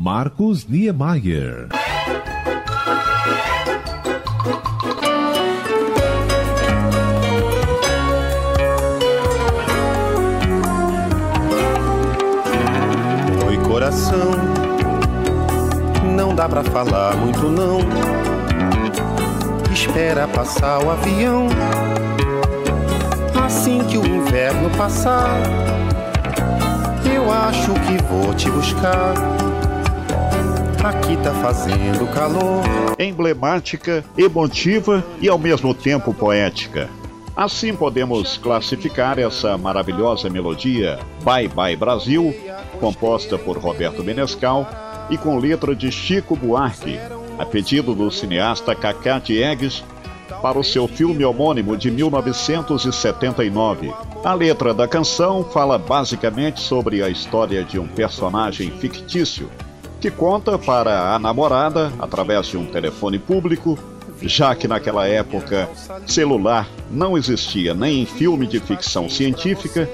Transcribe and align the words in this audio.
Marcos 0.00 0.64
Niemeyer. 0.68 1.66
Oi, 13.44 13.56
coração. 13.66 14.30
Não 16.14 16.32
dá 16.32 16.48
pra 16.48 16.62
falar 16.62 17.16
muito, 17.16 17.48
não. 17.48 17.80
Espera 19.72 20.28
passar 20.28 20.78
o 20.84 20.90
avião. 20.92 21.48
Assim 23.44 23.82
que 23.82 23.98
o 23.98 24.06
inverno 24.06 24.70
passar, 24.76 25.28
eu 27.04 27.32
acho 27.32 27.72
que 27.74 28.00
vou 28.04 28.32
te 28.32 28.48
buscar. 28.48 29.37
Aqui 30.84 31.16
tá 31.16 31.34
fazendo 31.34 32.06
calor. 32.14 32.62
emblemática, 33.00 34.04
emotiva 34.16 35.04
e 35.20 35.28
ao 35.28 35.36
mesmo 35.36 35.74
tempo 35.74 36.14
poética. 36.14 36.88
Assim 37.36 37.74
podemos 37.74 38.38
classificar 38.38 39.18
essa 39.18 39.58
maravilhosa 39.58 40.30
melodia 40.30 40.98
Bye 41.22 41.48
Bye 41.48 41.76
Brasil, 41.76 42.32
composta 42.80 43.36
por 43.36 43.58
Roberto 43.58 44.04
Menescal 44.04 44.66
e 45.10 45.18
com 45.18 45.38
letra 45.38 45.74
de 45.74 45.90
Chico 45.90 46.36
Buarque, 46.36 46.98
a 47.38 47.44
pedido 47.44 47.92
do 47.92 48.10
cineasta 48.10 48.74
Cacá 48.74 49.18
Diegues 49.18 49.82
para 50.40 50.58
o 50.58 50.64
seu 50.64 50.86
filme 50.86 51.24
homônimo 51.24 51.76
de 51.76 51.90
1979. 51.90 53.92
A 54.24 54.32
letra 54.32 54.72
da 54.72 54.86
canção 54.86 55.42
fala 55.42 55.76
basicamente 55.76 56.60
sobre 56.60 57.02
a 57.02 57.08
história 57.08 57.64
de 57.64 57.80
um 57.80 57.88
personagem 57.88 58.70
fictício 58.70 59.50
que 60.00 60.10
conta 60.10 60.58
para 60.58 61.14
a 61.14 61.18
namorada, 61.18 61.92
através 61.98 62.46
de 62.46 62.56
um 62.56 62.66
telefone 62.66 63.18
público, 63.18 63.78
já 64.22 64.54
que 64.54 64.68
naquela 64.68 65.06
época 65.06 65.68
celular 66.06 66.68
não 66.90 67.16
existia 67.16 67.74
nem 67.74 68.02
em 68.02 68.06
filme 68.06 68.46
de 68.46 68.60
ficção 68.60 69.08
científica, 69.08 69.88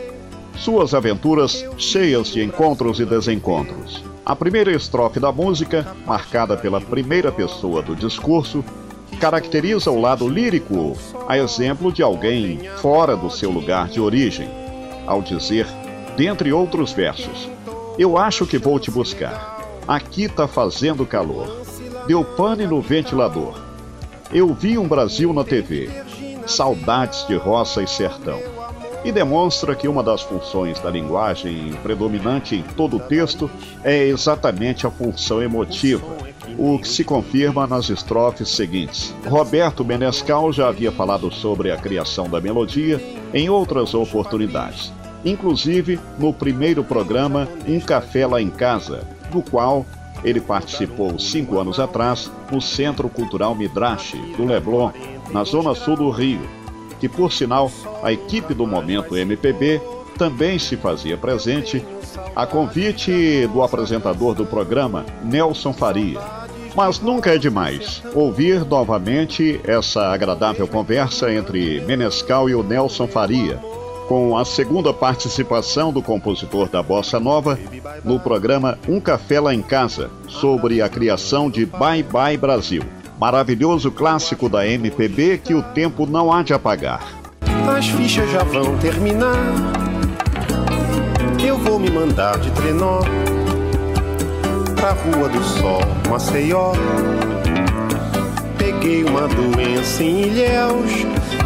suas 0.57 0.95
aventuras 0.95 1.65
cheias 1.77 2.29
de 2.29 2.43
encontros 2.43 3.01
e 3.01 3.05
desencontros. 3.05 4.03
A 4.25 4.35
primeira 4.35 4.73
estrofe 4.73 5.21
da 5.21 5.31
música, 5.31 5.87
marcada 6.07 6.57
pela 6.57 6.81
primeira 6.81 7.31
pessoa 7.31 7.83
do 7.83 7.95
discurso, 7.95 8.65
caracteriza 9.21 9.91
o 9.91 10.01
lado 10.01 10.29
lírico, 10.29 10.97
a 11.29 11.37
exemplo 11.39 11.93
de 11.93 12.03
alguém 12.03 12.61
fora 12.79 13.17
do 13.17 13.31
seu 13.31 13.51
lugar 13.51 13.89
de 13.89 14.01
origem, 14.01 14.49
ao 15.07 15.21
dizer, 15.23 15.67
dentre 16.17 16.53
outros 16.53 16.93
versos, 16.93 17.49
Eu 17.97 18.19
acho 18.19 18.45
que 18.45 18.59
vou 18.59 18.81
te 18.81 18.91
buscar. 18.91 19.54
Aqui 19.87 20.29
tá 20.29 20.49
fazendo 20.49 21.05
calor. 21.05 21.47
Deu 22.07 22.25
pane 22.25 22.67
no 22.67 22.81
ventilador. 22.81 23.61
Eu 24.33 24.55
vi 24.55 24.79
um 24.79 24.89
Brasil 24.89 25.31
na 25.35 25.45
TV. 25.45 25.91
Saudades 26.47 27.27
de 27.27 27.37
roça 27.37 27.83
e 27.83 27.87
sertão. 27.87 28.41
E 29.05 29.13
demonstra 29.13 29.75
que 29.75 29.87
uma 29.87 30.03
das 30.03 30.23
funções 30.23 30.81
da 30.81 30.89
linguagem 30.89 31.75
predominante 31.83 32.57
em 32.57 32.63
todo 32.63 32.97
o 32.97 33.01
texto 33.01 33.51
é 33.83 34.05
exatamente 34.07 34.87
a 34.87 34.91
função 34.91 35.43
emotiva, 35.43 36.07
o 36.59 36.79
que 36.79 36.89
se 36.89 37.05
confirma 37.05 37.67
nas 37.67 37.91
estrofes 37.91 38.49
seguintes. 38.49 39.15
Roberto 39.27 39.85
Menescal 39.85 40.51
já 40.51 40.69
havia 40.69 40.91
falado 40.91 41.31
sobre 41.31 41.71
a 41.71 41.77
criação 41.77 42.27
da 42.27 42.41
melodia 42.41 42.99
em 43.35 43.51
outras 43.51 43.93
oportunidades, 43.93 44.91
inclusive 45.23 46.01
no 46.19 46.33
primeiro 46.33 46.83
programa 46.83 47.47
Um 47.69 47.81
Café 47.81 48.27
Lá 48.27 48.41
em 48.41 48.49
Casa, 48.49 49.07
do 49.35 49.43
qual 49.43 49.85
ele 50.23 50.41
participou 50.41 51.19
cinco 51.19 51.59
anos 51.59 51.79
atrás 51.79 52.31
no 52.51 52.61
Centro 52.61 53.09
Cultural 53.09 53.55
Midrash, 53.55 54.15
do 54.37 54.45
Leblon, 54.45 54.91
na 55.31 55.45
zona 55.45 55.75
sul 55.75 55.97
do 55.97 56.09
Rio, 56.11 56.41
que, 56.99 57.09
por 57.09 57.33
sinal, 57.33 57.71
a 58.03 58.13
equipe 58.13 58.55
do 58.55 58.67
Momento 58.67 59.17
MPB 59.17 59.81
também 60.17 60.59
se 60.59 60.77
fazia 60.77 61.17
presente, 61.17 61.85
a 62.35 62.47
convite 62.47 63.47
do 63.49 63.63
apresentador 63.63 64.35
do 64.35 64.47
programa, 64.47 65.05
Nelson 65.23 65.73
Faria. 65.73 66.21
Mas 66.75 67.01
nunca 67.01 67.35
é 67.35 67.39
demais 67.39 68.03
ouvir 68.15 68.65
novamente 68.65 69.61
essa 69.65 70.09
agradável 70.09 70.67
conversa 70.67 71.33
entre 71.33 71.81
Menescal 71.83 72.49
e 72.49 72.55
o 72.55 72.63
Nelson 72.63 73.07
Faria, 73.07 73.61
com 74.09 74.37
a 74.37 74.45
segunda 74.45 74.93
participação 74.93 75.93
do 75.93 76.03
compositor 76.03 76.69
da 76.69 76.83
Bossa 76.83 77.19
Nova 77.19 77.59
no 78.05 78.21
programa 78.21 78.79
Um 78.89 79.01
Café 79.01 79.41
Lá 79.41 79.55
em 79.55 79.63
Casa, 79.63 80.11
sobre 80.29 80.83
a 80.83 80.89
criação 80.89 81.51
de 81.51 81.65
Bye 81.65 82.03
Bye 82.03 82.37
Brasil. 82.37 82.83
Maravilhoso 83.19 83.91
clássico 83.91 84.49
da 84.49 84.67
MPB 84.67 85.39
que 85.39 85.55
o 85.55 85.63
tempo 85.63 86.07
não 86.07 86.33
há 86.33 86.43
de 86.43 86.53
apagar. 86.53 87.01
As 87.77 87.87
fichas 87.87 88.31
já 88.31 88.43
vão 88.43 88.77
terminar. 88.79 89.55
Eu 91.47 91.59
vou 91.59 91.79
me 91.79 91.91
mandar 91.91 92.39
de 92.39 92.51
trenó 92.53 93.01
pra 94.75 94.93
Rua 94.93 95.29
do 95.29 95.43
Sol, 95.43 95.81
Maceió. 96.11 96.73
Peguei 98.59 99.05
uma 99.05 99.29
doença 99.29 100.03
em 100.03 100.23
Ilhéus, 100.23 100.93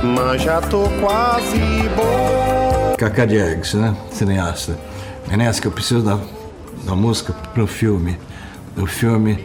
mas 0.03 0.43
já 0.43 0.61
tô 0.61 0.89
quase 1.01 1.59
bom. 1.97 2.38
Cacá 2.99 3.25
Diegues, 3.25 3.75
né? 3.75 3.97
Cineasta. 4.11 4.77
Enéas, 5.31 5.61
que 5.61 5.69
eu 5.69 5.71
preciso 5.71 6.03
da, 6.03 6.19
da 6.85 6.97
música 6.97 7.33
pro 7.55 7.65
filme. 7.65 8.19
O 8.77 8.87
filme 8.87 9.45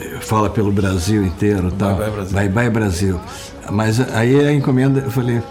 eh, 0.00 0.20
fala 0.20 0.48
pelo 0.48 0.72
Brasil 0.72 1.22
inteiro 1.22 1.70
tal. 1.72 1.96
Bye 1.96 2.06
Bye 2.06 2.10
Brasil. 2.10 2.34
Bye 2.34 2.48
Bye 2.48 2.70
Brasil. 2.70 3.20
Mas 3.70 4.00
aí 4.14 4.46
a 4.46 4.50
encomenda, 4.50 5.00
eu 5.00 5.10
falei, 5.10 5.42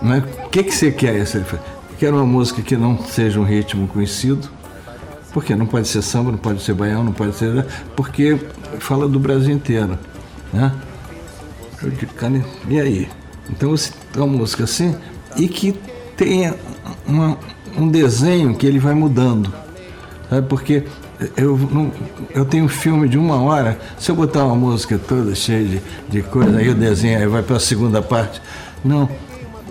mas 0.00 0.22
o 0.22 0.48
que, 0.50 0.62
que 0.62 0.70
você 0.70 0.92
quer? 0.92 1.16
Ele 1.16 1.24
falou, 1.26 1.64
quero 1.98 2.16
uma 2.16 2.26
música 2.26 2.62
que 2.62 2.76
não 2.76 2.96
seja 3.04 3.40
um 3.40 3.44
ritmo 3.44 3.88
conhecido. 3.88 4.48
Porque 5.32 5.56
não 5.56 5.66
pode 5.66 5.88
ser 5.88 6.02
samba, 6.02 6.30
não 6.30 6.38
pode 6.38 6.62
ser 6.62 6.74
baião, 6.74 7.02
não 7.02 7.12
pode 7.12 7.34
ser. 7.34 7.66
Porque 7.96 8.38
fala 8.78 9.08
do 9.08 9.18
Brasil 9.18 9.52
inteiro. 9.52 9.98
Né? 10.52 10.72
Eu 11.82 11.90
digo, 11.90 12.14
cara, 12.14 12.40
e 12.68 12.80
aí? 12.80 13.08
Então 13.48 13.70
você 13.70 13.92
tem 14.12 14.22
uma 14.22 14.38
música 14.38 14.62
assim 14.62 14.94
e 15.36 15.48
que 15.48 15.72
tenha 16.16 16.54
uma- 17.10 17.38
um 17.76 17.88
desenho 17.88 18.54
que 18.54 18.66
ele 18.66 18.78
vai 18.78 18.94
mudando. 18.94 19.52
Sabe? 20.28 20.46
Porque 20.48 20.84
eu, 21.36 21.56
não, 21.70 21.92
eu 22.34 22.44
tenho 22.44 22.64
um 22.64 22.68
filme 22.68 23.08
de 23.08 23.18
uma 23.18 23.40
hora, 23.42 23.78
se 23.98 24.10
eu 24.10 24.14
botar 24.16 24.44
uma 24.44 24.54
música 24.56 24.98
toda 24.98 25.34
cheia 25.34 25.64
de, 25.64 25.82
de 26.08 26.22
coisa, 26.22 26.56
aí 26.58 26.68
o 26.68 26.74
desenho 26.74 27.18
aí 27.18 27.26
vai 27.26 27.42
para 27.42 27.56
a 27.56 27.60
segunda 27.60 28.00
parte. 28.00 28.40
Não. 28.84 29.08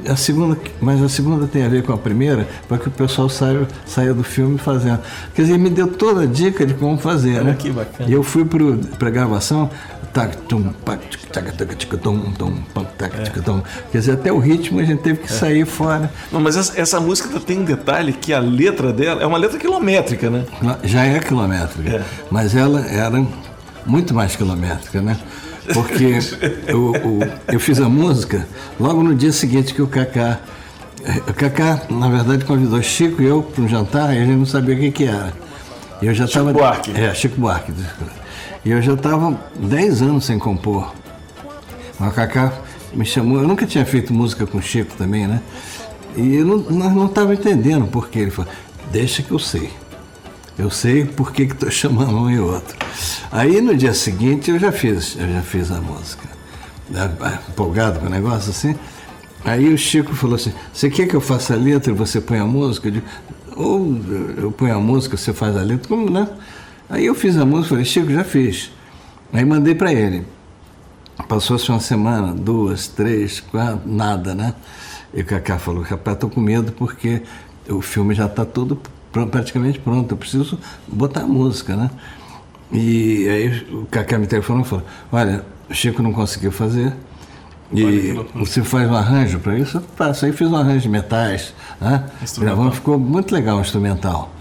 A 0.08 0.16
segunda, 0.16 0.58
mas 0.82 1.02
a 1.02 1.10
segunda 1.10 1.48
tem 1.48 1.64
a 1.66 1.70
ver 1.70 1.84
com 1.84 1.92
a 1.94 1.98
primeira, 1.98 2.48
para 2.68 2.78
que 2.78 2.88
o 2.88 2.92
pessoal 2.92 3.30
saia, 3.30 3.68
saia 3.86 4.14
do 4.14 4.24
filme 4.24 4.58
fazendo. 4.58 5.00
Quer 5.34 5.44
dizer, 5.44 5.58
me 5.58 5.70
deu 5.70 5.88
toda 5.88 6.22
a 6.24 6.26
dica 6.26 6.66
de 6.66 6.74
como 6.74 6.98
fazer, 6.98 7.44
né? 7.44 7.56
que 7.58 7.70
bacana. 7.72 8.10
E 8.10 8.14
eu 8.14 8.24
fui 8.24 8.46
para 8.46 9.08
a 9.08 9.12
gravação, 9.12 9.70
tac, 10.14 10.38
tum, 10.48 10.64
tac, 10.86 11.02
tac, 11.32 11.76
tic, 11.76 11.94
tum, 12.02 12.32
tum, 12.32 12.54
pam, 12.74 12.84
tac, 12.98 13.24
tic, 13.24 13.44
tum. 13.44 13.62
Quer 13.92 13.98
dizer, 14.00 14.12
até 14.14 14.32
o 14.32 14.40
ritmo 14.40 14.80
a 14.80 14.84
gente 14.84 15.02
teve 15.02 15.20
que 15.20 15.32
sair 15.32 15.66
fora. 15.66 16.12
Não, 16.32 16.40
mas 16.40 16.56
essa, 16.56 16.80
essa 16.80 17.00
música 17.00 17.40
tem 17.40 17.60
um 17.60 17.66
detalhe 17.66 18.14
que 18.14 18.34
a 18.34 18.40
letra 18.40 18.92
dela 18.94 19.22
é 19.22 19.26
uma 19.26 19.38
letra 19.38 19.58
quilométrica, 19.60 20.30
né? 20.30 20.46
Já 20.84 21.04
é 21.06 21.20
quilométrica, 21.20 21.98
É. 21.98 22.04
mas 22.32 22.56
ela 22.56 22.86
era 22.86 23.24
muito 23.86 24.14
mais 24.14 24.36
quilométrica, 24.36 25.02
né? 25.02 25.18
Porque 25.74 26.20
o, 26.74 26.92
o- 26.92 27.32
eu 27.54 27.60
fiz 27.60 27.80
a 27.80 27.88
música 27.90 28.48
logo 28.80 29.04
no 29.04 29.14
dia 29.16 29.32
seguinte 29.32 29.74
que 29.74 29.82
o 29.82 29.88
Cacá. 29.88 30.40
O 31.28 31.34
Cacá, 31.34 31.84
na 31.90 32.10
verdade, 32.10 32.44
convidou 32.46 32.82
Chico 32.82 33.22
e 33.22 33.26
eu 33.26 33.42
para 33.42 33.64
um 33.64 33.68
jantar 33.68 34.14
e 34.14 34.20
a 34.20 34.26
gente 34.26 34.36
não 34.38 34.46
sabia 34.46 34.76
o 34.76 34.80
que, 34.80 34.92
que 34.92 35.04
era. 35.06 35.34
E 36.02 36.08
eu 36.08 36.14
já 36.14 36.26
estava. 36.26 36.52
Buarque. 36.52 36.92
É, 37.00 37.14
Chico 37.14 37.40
Buarque. 37.40 37.72
E 38.66 38.72
eu 38.72 38.82
já 38.82 38.94
estava 38.94 39.40
10 39.56 40.02
anos 40.02 40.26
sem 40.26 40.38
compor. 40.38 40.94
Mas 42.00 42.12
o 42.12 42.16
Cacá 42.16 42.54
me 42.94 43.06
chamou, 43.06 43.42
eu 43.42 43.48
nunca 43.48 43.66
tinha 43.66 43.86
feito 43.86 44.14
música 44.14 44.46
com 44.46 44.58
o 44.58 44.62
Chico 44.62 44.96
também, 44.98 45.28
né? 45.28 45.42
E 46.16 46.36
eu 46.36 46.46
não, 46.46 46.58
nós 46.58 46.94
não 46.94 47.06
estava 47.06 47.34
entendendo 47.34 47.86
por 47.88 48.10
quê. 48.10 48.20
Ele 48.20 48.32
falou, 48.32 48.52
deixa 48.92 49.22
que 49.22 49.32
eu 49.32 49.40
sei. 49.40 49.70
Eu 50.60 50.70
sei 50.70 51.06
por 51.06 51.32
que 51.32 51.44
estou 51.44 51.72
chamando 51.72 52.18
um 52.18 52.30
e 52.30 52.38
outro. 52.38 52.78
Aí 53.32 53.62
no 53.62 53.76
dia 53.78 53.94
seguinte 53.94 54.52
eu 54.52 54.60
já 54.60 54.74
fiz, 54.74 55.16
eu 55.18 55.32
já 55.32 55.42
fiz 55.42 55.72
a 55.72 55.80
música. 55.80 56.28
Ah, 56.94 57.40
Empolgado 57.48 58.02
com 58.02 58.08
o 58.08 58.10
negócio 58.10 58.50
assim. 58.50 58.76
Aí 59.46 59.74
o 59.74 59.78
Chico 59.78 60.14
falou 60.14 60.36
assim, 60.36 60.52
você 60.74 60.90
quer 60.90 61.08
que 61.08 61.16
eu 61.16 61.22
faça 61.22 61.54
a 61.54 61.58
letra 61.58 61.94
e 61.94 61.96
você 61.96 62.20
põe 62.20 62.40
a 62.40 62.46
música? 62.46 62.90
Eu 62.90 62.92
digo, 62.92 63.06
ou 63.56 64.02
eu 64.36 64.52
ponho 64.52 64.76
a 64.76 64.80
música, 64.82 65.16
você 65.16 65.32
faz 65.32 65.56
a 65.56 65.62
letra, 65.62 65.88
como 65.88 66.10
né? 66.12 66.28
Aí 66.90 67.06
eu 67.06 67.16
fiz 67.16 67.38
a 67.38 67.46
música, 67.46 67.70
falei, 67.70 67.86
Chico, 67.86 68.12
já 68.12 68.26
fiz. 68.26 68.70
Aí 69.32 69.46
mandei 69.46 69.74
para 69.74 69.94
ele. 69.94 70.28
Passou-se 71.30 71.70
uma 71.70 71.80
semana, 71.80 72.34
duas, 72.34 72.90
três, 72.90 73.40
quatro, 73.40 73.90
nada, 73.90 74.36
né? 74.36 74.54
E 75.14 75.22
o 75.22 75.26
Cacá 75.26 75.58
falou, 75.58 75.84
rapaz, 75.84 76.16
estou 76.16 76.30
com 76.30 76.42
medo 76.42 76.74
porque 76.74 77.22
o 77.70 77.82
filme 77.82 78.14
já 78.14 78.26
está 78.26 78.44
todo 78.44 78.78
praticamente 79.12 79.80
pronto, 79.80 80.14
eu 80.14 80.18
preciso 80.18 80.58
botar 80.88 81.22
a 81.22 81.28
música, 81.28 81.76
né? 81.76 81.90
E 82.72 83.28
aí 83.28 83.68
o 83.72 83.86
Cacá 83.88 84.18
me 84.18 84.28
telefonou 84.28 84.64
e 84.64 84.66
falou: 84.66 84.86
Olha, 85.12 85.44
o 85.70 85.74
Chico 85.74 86.04
não 86.04 86.14
conseguiu 86.14 86.52
fazer. 86.52 86.94
E 87.72 88.14
você 88.34 88.64
faz 88.64 88.90
um 88.90 88.96
arranjo 88.96 89.40
para 89.40 89.58
isso? 89.58 89.78
Eu 89.78 89.84
faço. 89.96 90.26
Aí 90.26 90.32
fiz 90.32 90.48
um 90.48 90.56
arranjo 90.56 90.82
de 90.82 90.90
metais, 90.90 91.54
né? 91.80 92.04
Gravamos, 92.38 92.76
ficou 92.76 92.98
muito 92.98 93.34
legal 93.34 93.58
o 93.58 93.62
instrumental. 93.62 94.32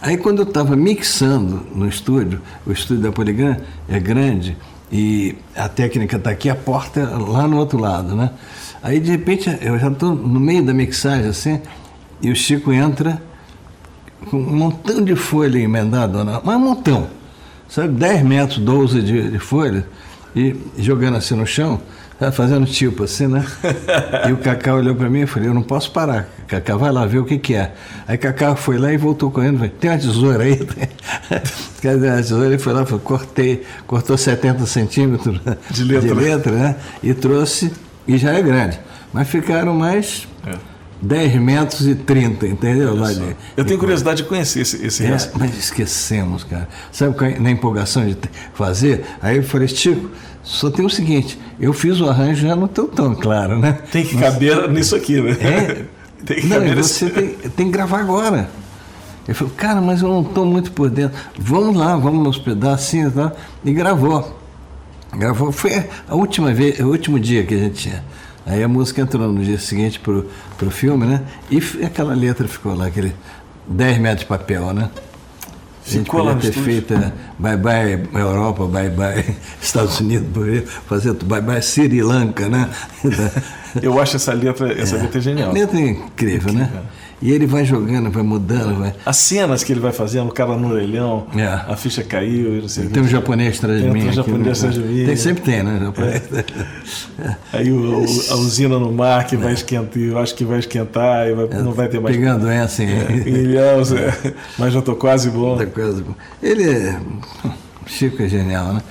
Aí 0.00 0.16
quando 0.16 0.42
eu 0.42 0.44
estava 0.44 0.76
mixando 0.76 1.66
no 1.74 1.88
estúdio, 1.88 2.40
o 2.64 2.70
estúdio 2.70 3.02
da 3.02 3.12
Poligram 3.12 3.56
é 3.88 3.98
grande 3.98 4.56
e 4.92 5.36
a 5.56 5.68
técnica 5.68 6.16
está 6.16 6.30
aqui, 6.30 6.48
a 6.48 6.54
porta 6.54 7.00
é 7.00 7.04
lá 7.04 7.48
no 7.48 7.56
outro 7.56 7.78
lado, 7.78 8.14
né? 8.14 8.30
Aí 8.80 9.00
de 9.00 9.10
repente 9.10 9.50
eu 9.60 9.76
já 9.76 9.88
estou 9.88 10.14
no 10.14 10.38
meio 10.38 10.64
da 10.64 10.72
mixagem 10.72 11.28
assim 11.28 11.60
e 12.20 12.30
o 12.30 12.36
Chico 12.36 12.72
entra 12.72 13.20
com 14.30 14.36
um 14.36 14.56
montão 14.56 15.02
de 15.02 15.14
folha 15.14 15.58
emendada, 15.58 16.24
né? 16.24 16.40
mas 16.42 16.56
um 16.56 16.60
montão, 16.60 17.08
sabe? 17.68 17.88
10 17.94 18.22
metros, 18.22 18.58
12 18.58 19.02
de, 19.02 19.30
de 19.30 19.38
folha 19.38 19.86
e 20.34 20.56
jogando 20.78 21.16
assim 21.16 21.34
no 21.34 21.46
chão, 21.46 21.80
sabe? 22.18 22.34
fazendo 22.34 22.66
tipo 22.66 23.04
assim, 23.04 23.26
né? 23.26 23.44
e 24.28 24.32
o 24.32 24.36
Cacá 24.36 24.74
olhou 24.74 24.94
para 24.94 25.08
mim 25.08 25.20
e 25.20 25.26
falei, 25.26 25.48
eu 25.48 25.54
não 25.54 25.62
posso 25.62 25.90
parar, 25.92 26.28
Cacá, 26.46 26.76
vai 26.76 26.90
lá 26.90 27.06
ver 27.06 27.18
o 27.18 27.24
que 27.24 27.38
que 27.38 27.54
é. 27.54 27.72
Aí 28.06 28.18
Cacá 28.18 28.56
foi 28.56 28.78
lá 28.78 28.92
e 28.92 28.96
voltou 28.96 29.30
correndo, 29.30 29.58
falei, 29.58 29.72
tem 29.78 29.90
uma 29.90 29.98
tesoura 29.98 30.42
aí? 30.44 30.56
Cadê 31.80 32.08
a 32.08 32.16
tesoura? 32.16 32.46
Ele 32.46 32.58
foi 32.58 32.72
lá, 32.72 32.84
falou, 32.84 33.00
cortei, 33.00 33.64
cortou 33.86 34.18
70 34.18 34.66
centímetros 34.66 35.40
De 35.70 35.84
letra. 35.84 36.14
letra, 36.14 36.52
né? 36.52 36.76
E 37.02 37.14
trouxe, 37.14 37.72
e 38.06 38.18
já 38.18 38.32
é 38.32 38.42
grande. 38.42 38.78
Mas 39.12 39.28
ficaram 39.28 39.74
mais. 39.74 40.28
10 41.00 41.36
metros 41.40 41.86
e 41.86 41.94
30, 41.94 42.46
entendeu? 42.46 42.94
Lá 42.94 43.12
de- 43.12 43.36
Eu 43.56 43.64
tenho 43.64 43.78
curiosidade 43.78 44.22
de 44.22 44.28
conhecer 44.28 44.60
esse, 44.62 44.84
esse 44.84 45.04
é, 45.04 45.08
resto. 45.08 45.38
mas 45.38 45.56
esquecemos, 45.56 46.44
cara. 46.44 46.68
Sabe 46.90 47.14
é- 47.24 47.38
na 47.38 47.50
empolgação 47.50 48.06
de 48.06 48.16
fazer? 48.54 49.04
Aí 49.22 49.36
eu 49.36 49.42
falei, 49.42 49.68
Chico, 49.68 50.10
só 50.42 50.70
tem 50.70 50.84
o 50.84 50.90
seguinte, 50.90 51.38
eu 51.60 51.72
fiz 51.72 52.00
o 52.00 52.08
arranjo 52.08 52.46
já 52.46 52.56
no 52.56 52.66
teu 52.68 52.88
tom, 52.88 53.14
claro, 53.14 53.58
né? 53.58 53.78
Tem 53.92 54.04
que 54.04 54.16
caber 54.16 54.68
nisso 54.70 54.96
aqui, 54.96 55.20
né? 55.20 55.32
É? 55.40 55.84
Tem 56.26 56.40
que 56.40 56.46
Não, 56.48 56.56
caber 56.58 56.74
você 56.74 57.04
nesse... 57.04 57.14
tem, 57.14 57.28
tem 57.50 57.66
que 57.66 57.72
gravar 57.72 58.00
agora. 58.00 58.50
Ele 59.26 59.34
falou, 59.34 59.54
cara, 59.56 59.80
mas 59.80 60.02
eu 60.02 60.08
não 60.08 60.22
estou 60.22 60.44
muito 60.44 60.72
por 60.72 60.90
dentro. 60.90 61.16
Vamos 61.38 61.76
lá, 61.76 61.96
vamos 61.96 62.24
nos 62.24 62.38
pedacinhos 62.38 63.12
e 63.12 63.14
tal. 63.14 63.36
E 63.64 63.72
gravou. 63.72 64.36
Gravou. 65.16 65.52
Foi 65.52 65.84
a 66.08 66.14
última 66.16 66.52
vez, 66.52 66.80
o 66.80 66.86
último 66.88 67.20
dia 67.20 67.44
que 67.44 67.54
a 67.54 67.58
gente 67.58 67.74
tinha. 67.76 68.04
Aí 68.48 68.62
a 68.62 68.68
música 68.68 69.02
entrou 69.02 69.30
no 69.30 69.44
dia 69.44 69.58
seguinte 69.58 70.00
pro, 70.00 70.26
pro 70.56 70.70
filme, 70.70 71.04
né? 71.04 71.22
E 71.50 71.58
aquela 71.84 72.14
letra 72.14 72.48
ficou 72.48 72.74
lá, 72.74 72.86
aquele 72.86 73.14
10 73.66 73.98
metros 73.98 74.20
de 74.20 74.26
papel, 74.26 74.72
né? 74.72 74.88
A 75.86 75.90
gente 75.90 76.04
Ficou 76.04 76.22
lá 76.22 76.34
podia 76.34 76.50
ter 76.50 76.60
feito 76.60 76.94
é, 76.94 77.12
bye 77.38 77.56
bye 77.56 78.08
Europa, 78.14 78.66
bye 78.66 78.88
bye 78.88 79.36
Estados 79.60 80.00
Unidos, 80.00 80.70
fazer 80.86 81.12
bye 81.24 81.42
bye 81.42 81.60
Sri 81.60 82.02
Lanka, 82.02 82.48
né? 82.48 82.70
Eu 83.82 84.00
acho 84.00 84.16
essa 84.16 84.32
letra, 84.32 84.72
essa 84.72 84.96
letra 84.96 85.20
genial. 85.20 85.52
Letra 85.52 85.78
é 85.78 85.88
incrível, 85.90 86.52
né? 86.52 86.70
E 87.20 87.32
ele 87.32 87.46
vai 87.46 87.64
jogando, 87.64 88.10
vai 88.12 88.22
mudando, 88.22 88.78
vai. 88.78 88.94
As 89.04 89.16
cenas 89.16 89.64
que 89.64 89.72
ele 89.72 89.80
vai 89.80 89.90
fazendo, 89.90 90.28
o 90.28 90.32
cara 90.32 90.56
no 90.56 90.70
orelhão, 90.72 91.26
É. 91.36 91.46
a 91.46 91.74
ficha 91.76 92.02
caiu 92.04 92.62
não 92.62 92.68
sei 92.68 92.86
o 92.86 92.90
Tem 92.90 93.02
um 93.02 93.06
que. 93.06 93.10
japonês 93.10 93.58
atrás 93.58 93.78
de 93.78 93.84
Tem 93.84 93.92
mim. 93.92 94.00
um 94.00 94.06
aqui, 94.06 94.14
japonês 94.16 94.62
né? 94.62 94.68
atrás 94.68 94.74
de 94.74 94.80
mim. 94.94 95.06
Tem, 95.06 95.16
sempre 95.16 95.42
tem, 95.42 95.62
né? 95.64 95.78
Japonês. 95.82 96.22
Aí 97.52 97.72
o- 97.72 98.00
o- 98.04 98.32
a 98.32 98.34
usina 98.36 98.78
no 98.78 98.92
mar 98.92 99.26
que 99.26 99.36
vai 99.36 99.52
esquentar, 99.52 99.98
eu 100.00 100.18
acho 100.18 100.34
que 100.34 100.44
vai 100.44 100.60
esquentar 100.60 101.26
e 101.28 101.34
vai- 101.34 101.48
não 101.62 101.72
vai 101.72 101.88
ter 101.88 101.98
mais. 102.00 102.14
Pegando 102.16 102.48
essa 102.48 102.82
em. 102.84 102.88
Em 102.88 103.28
Ilhéus, 103.28 103.92
é. 103.92 104.34
mas 104.58 104.72
já 104.72 104.80
tô 104.80 104.94
quase 104.94 105.28
bom. 105.30 105.56
da 105.56 105.66
coisa. 105.66 106.04
Ele 106.42 106.70
é. 106.70 107.00
Chico 107.86 108.22
é 108.22 108.28
genial, 108.28 108.74
né? 108.74 108.82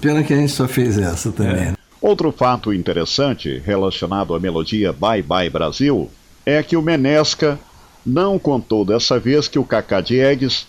Pena 0.00 0.22
que 0.22 0.32
a 0.32 0.36
gente 0.36 0.52
só 0.52 0.68
fez 0.68 0.98
essa 0.98 1.32
também. 1.32 1.52
né? 1.54 1.74
Outro 2.00 2.30
fato 2.30 2.72
interessante 2.72 3.60
relacionado 3.64 4.34
à 4.34 4.38
melodia 4.38 4.92
Bye 4.92 5.22
Bye 5.22 5.50
Brasil 5.50 6.08
é 6.46 6.62
que 6.62 6.76
o 6.76 6.82
Menesca 6.82 7.58
não 8.04 8.38
contou 8.38 8.84
dessa 8.84 9.18
vez 9.18 9.48
que 9.48 9.58
o 9.58 9.64
Cacá 9.64 10.00
Diegues 10.00 10.68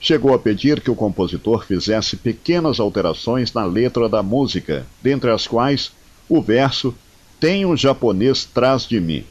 chegou 0.00 0.34
a 0.34 0.38
pedir 0.38 0.80
que 0.80 0.90
o 0.90 0.96
compositor 0.96 1.64
fizesse 1.64 2.16
pequenas 2.16 2.80
alterações 2.80 3.52
na 3.52 3.64
letra 3.64 4.08
da 4.08 4.20
música, 4.20 4.84
dentre 5.00 5.30
as 5.30 5.46
quais 5.46 5.92
o 6.28 6.42
verso 6.42 6.92
Tem 7.38 7.64
um 7.64 7.76
japonês 7.76 8.44
trás 8.44 8.84
de 8.86 9.00
mim. 9.00 9.24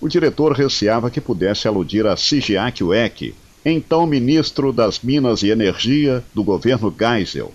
O 0.00 0.08
diretor 0.08 0.52
receava 0.52 1.10
que 1.10 1.20
pudesse 1.20 1.68
aludir 1.68 2.06
a 2.06 2.16
Shigeaki 2.16 2.84
Ueki, 2.84 3.34
então 3.64 4.06
ministro 4.06 4.72
das 4.72 5.00
Minas 5.00 5.42
e 5.42 5.50
Energia 5.50 6.24
do 6.34 6.42
governo 6.42 6.94
Geisel. 6.96 7.52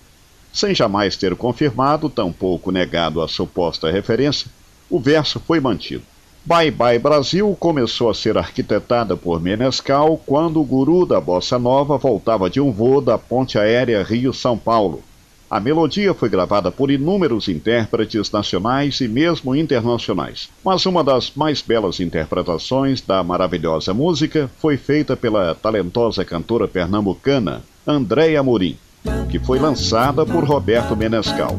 Sem 0.52 0.76
jamais 0.76 1.16
ter 1.16 1.36
confirmado, 1.36 2.10
tampouco 2.10 2.72
negado 2.72 3.22
a 3.22 3.28
suposta 3.28 3.92
referência, 3.92 4.48
o 4.90 5.00
verso 5.00 5.40
foi 5.40 5.60
mantido. 5.60 6.13
Bye 6.46 6.72
Bye 6.72 7.00
Brasil 7.00 7.56
começou 7.58 8.10
a 8.10 8.14
ser 8.14 8.38
arquitetada 8.38 9.16
por 9.16 9.42
Menescal 9.42 10.22
quando 10.26 10.60
o 10.60 10.66
guru 10.66 11.06
da 11.06 11.22
bossa 11.22 11.58
nova 11.58 11.98
voltava 11.98 12.50
de 12.50 12.60
um 12.60 12.70
voo 12.70 13.00
da 13.00 13.18
ponte 13.18 13.58
aérea 13.58 14.04
Rio-São 14.04 14.58
Paulo. 14.58 15.02
A 15.50 15.58
melodia 15.58 16.14
foi 16.14 16.28
gravada 16.28 16.70
por 16.70 16.92
inúmeros 16.92 17.48
intérpretes 17.48 18.30
nacionais 18.30 19.00
e 19.00 19.08
mesmo 19.08 19.56
internacionais, 19.56 20.50
mas 20.66 20.86
uma 20.86 21.02
das 21.02 21.32
mais 21.34 21.62
belas 21.62 22.02
interpretações 22.02 23.00
da 23.00 23.24
maravilhosa 23.24 23.94
música 23.94 24.52
foi 24.58 24.76
feita 24.76 25.16
pela 25.16 25.56
talentosa 25.56 26.26
cantora 26.26 26.68
pernambucana 26.68 27.62
Andréia 27.88 28.44
Morim, 28.44 28.78
que 29.32 29.40
foi 29.40 29.60
lançada 29.60 30.26
por 30.26 30.44
Roberto 30.44 30.94
Menescal. 30.94 31.58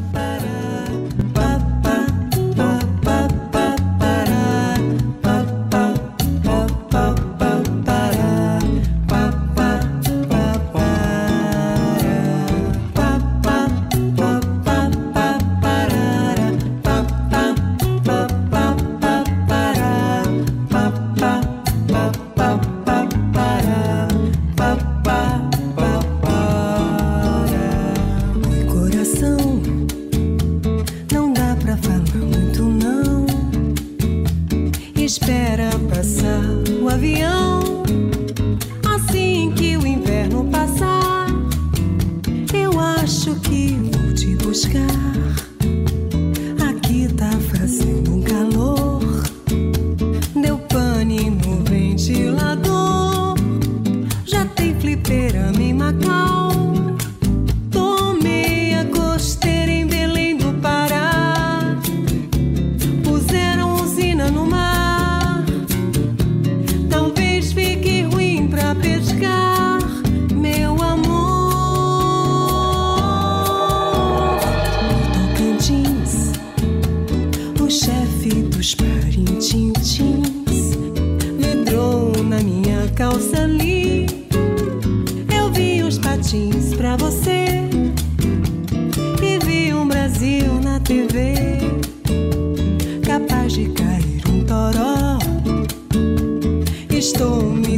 Espera 35.05 35.64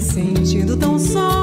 sentindo 0.01 0.77
tão 0.77 0.99
só. 0.99 1.36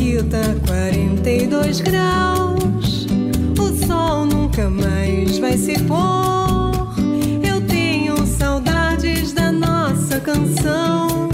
Aqui 0.00 0.16
tá 0.30 0.38
42 0.66 1.82
graus. 1.82 3.06
O 3.58 3.86
sol 3.86 4.24
nunca 4.24 4.70
mais 4.70 5.36
vai 5.38 5.58
se 5.58 5.78
pôr. 5.80 6.88
Eu 7.46 7.60
tenho 7.66 8.26
saudades 8.26 9.34
da 9.34 9.52
nossa 9.52 10.18
canção. 10.18 11.28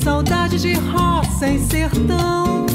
Saudade 0.00 0.60
de 0.60 0.74
roça 0.74 1.48
e 1.48 1.58
sertão. 1.58 2.73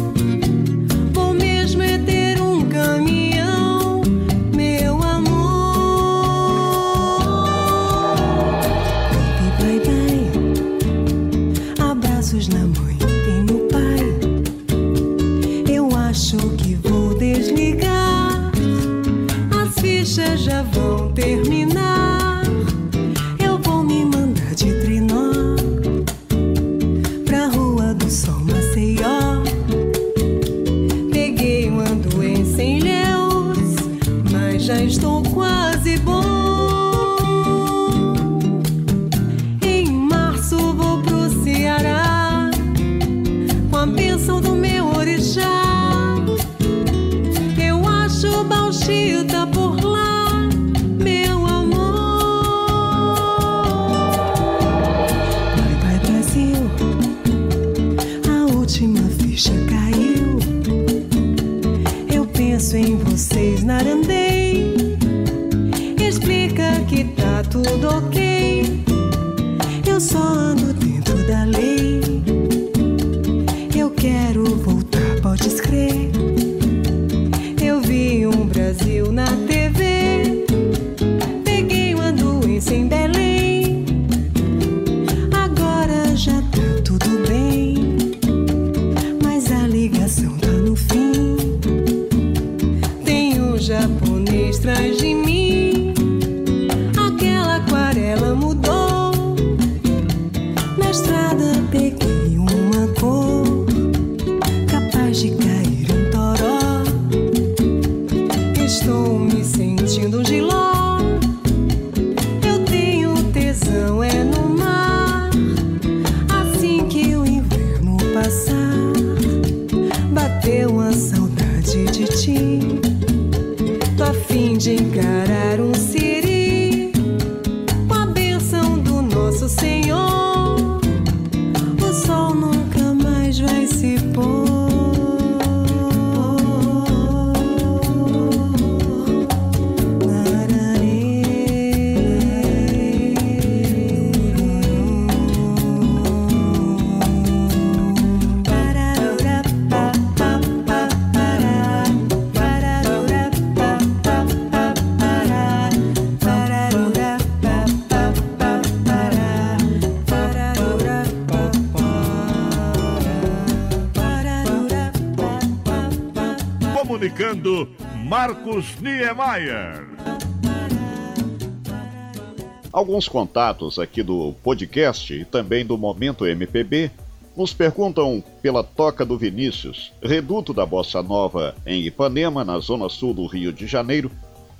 Alguns 172.80 173.10
contatos 173.10 173.78
aqui 173.78 174.02
do 174.02 174.34
podcast 174.42 175.14
e 175.14 175.26
também 175.26 175.66
do 175.66 175.78
Momento 175.78 176.26
MPB 176.26 176.90
nos 177.36 177.54
perguntam 177.54 178.24
pela 178.42 178.64
Toca 178.64 179.06
do 179.06 179.18
Vinícius, 179.18 179.92
reduto 180.02 180.54
da 180.54 180.66
Bossa 180.66 181.04
Nova 181.04 181.54
em 181.66 181.86
Ipanema, 181.86 182.46
na 182.46 182.58
zona 182.60 182.88
sul 182.88 183.14
do 183.14 183.26
Rio 183.26 183.52
de 183.52 183.68
Janeiro, 183.68 184.10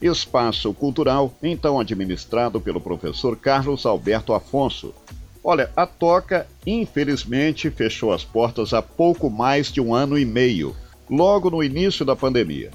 espaço 0.02 0.74
cultural 0.74 1.34
então 1.42 1.80
administrado 1.80 2.60
pelo 2.60 2.82
professor 2.82 3.38
Carlos 3.38 3.86
Alberto 3.86 4.34
Afonso. 4.34 4.94
Olha, 5.42 5.72
a 5.74 5.88
Toca 5.88 6.46
infelizmente 6.68 7.70
fechou 7.70 8.12
as 8.12 8.26
portas 8.26 8.74
há 8.74 8.82
pouco 8.82 9.30
mais 9.30 9.72
de 9.72 9.80
um 9.80 9.96
ano 9.96 10.20
e 10.20 10.26
meio, 10.26 10.76
logo 11.10 11.50
no 11.50 11.64
início 11.64 12.04
da 12.04 12.18
pandemia. 12.18 12.70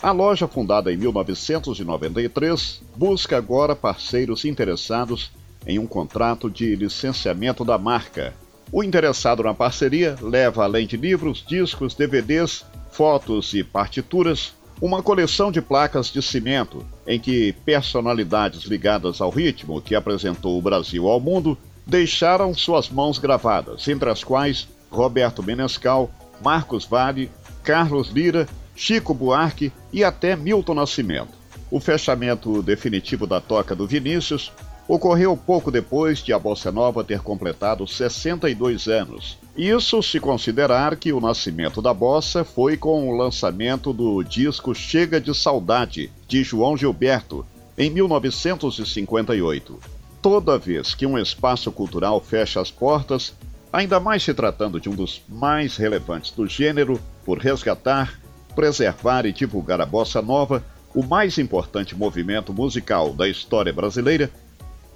A 0.00 0.12
loja, 0.12 0.46
fundada 0.46 0.92
em 0.92 0.96
1993, 0.96 2.80
busca 2.96 3.36
agora 3.36 3.74
parceiros 3.74 4.44
interessados 4.44 5.32
em 5.66 5.78
um 5.78 5.88
contrato 5.88 6.48
de 6.48 6.76
licenciamento 6.76 7.64
da 7.64 7.76
marca. 7.76 8.32
O 8.70 8.84
interessado 8.84 9.42
na 9.42 9.52
parceria 9.52 10.16
leva, 10.20 10.62
além 10.62 10.86
de 10.86 10.96
livros, 10.96 11.44
discos, 11.46 11.94
DVDs, 11.94 12.64
fotos 12.92 13.52
e 13.54 13.64
partituras, 13.64 14.52
uma 14.80 15.02
coleção 15.02 15.50
de 15.50 15.60
placas 15.60 16.12
de 16.12 16.22
cimento 16.22 16.86
em 17.04 17.18
que 17.18 17.52
personalidades 17.64 18.62
ligadas 18.66 19.20
ao 19.20 19.30
ritmo 19.30 19.82
que 19.82 19.96
apresentou 19.96 20.56
o 20.56 20.62
Brasil 20.62 21.08
ao 21.08 21.18
mundo 21.18 21.58
deixaram 21.84 22.54
suas 22.54 22.88
mãos 22.88 23.18
gravadas, 23.18 23.88
entre 23.88 24.08
as 24.08 24.22
quais 24.22 24.68
Roberto 24.90 25.42
Menescal, 25.42 26.08
Marcos 26.40 26.84
Vale, 26.84 27.28
Carlos 27.64 28.10
Lira, 28.10 28.48
Chico 28.78 29.12
Buarque 29.12 29.72
e 29.92 30.04
até 30.04 30.36
Milton 30.36 30.74
Nascimento. 30.74 31.36
O 31.68 31.80
fechamento 31.80 32.62
definitivo 32.62 33.26
da 33.26 33.40
toca 33.40 33.74
do 33.74 33.88
Vinícius 33.88 34.52
ocorreu 34.86 35.36
pouco 35.36 35.68
depois 35.68 36.20
de 36.20 36.32
a 36.32 36.38
Bossa 36.38 36.70
Nova 36.70 37.02
ter 37.02 37.18
completado 37.18 37.88
62 37.88 38.86
anos. 38.86 39.36
Isso 39.56 40.00
se 40.00 40.20
considerar 40.20 40.94
que 40.94 41.12
o 41.12 41.20
nascimento 41.20 41.82
da 41.82 41.92
bossa 41.92 42.44
foi 42.44 42.76
com 42.76 43.08
o 43.08 43.16
lançamento 43.16 43.92
do 43.92 44.22
disco 44.22 44.72
Chega 44.72 45.20
de 45.20 45.34
Saudade, 45.34 46.12
de 46.28 46.44
João 46.44 46.76
Gilberto, 46.76 47.44
em 47.76 47.90
1958. 47.90 49.76
Toda 50.22 50.56
vez 50.56 50.94
que 50.94 51.04
um 51.04 51.18
espaço 51.18 51.72
cultural 51.72 52.20
fecha 52.20 52.60
as 52.60 52.70
portas, 52.70 53.34
ainda 53.72 53.98
mais 53.98 54.22
se 54.22 54.32
tratando 54.32 54.80
de 54.80 54.88
um 54.88 54.94
dos 54.94 55.20
mais 55.28 55.76
relevantes 55.76 56.30
do 56.30 56.46
gênero, 56.46 57.00
por 57.24 57.38
resgatar, 57.38 58.17
preservar 58.58 59.24
e 59.24 59.32
divulgar 59.32 59.80
a 59.80 59.86
bossa 59.86 60.20
nova, 60.20 60.64
o 60.92 61.00
mais 61.00 61.38
importante 61.38 61.94
movimento 61.94 62.52
musical 62.52 63.12
da 63.12 63.28
história 63.28 63.72
brasileira, 63.72 64.28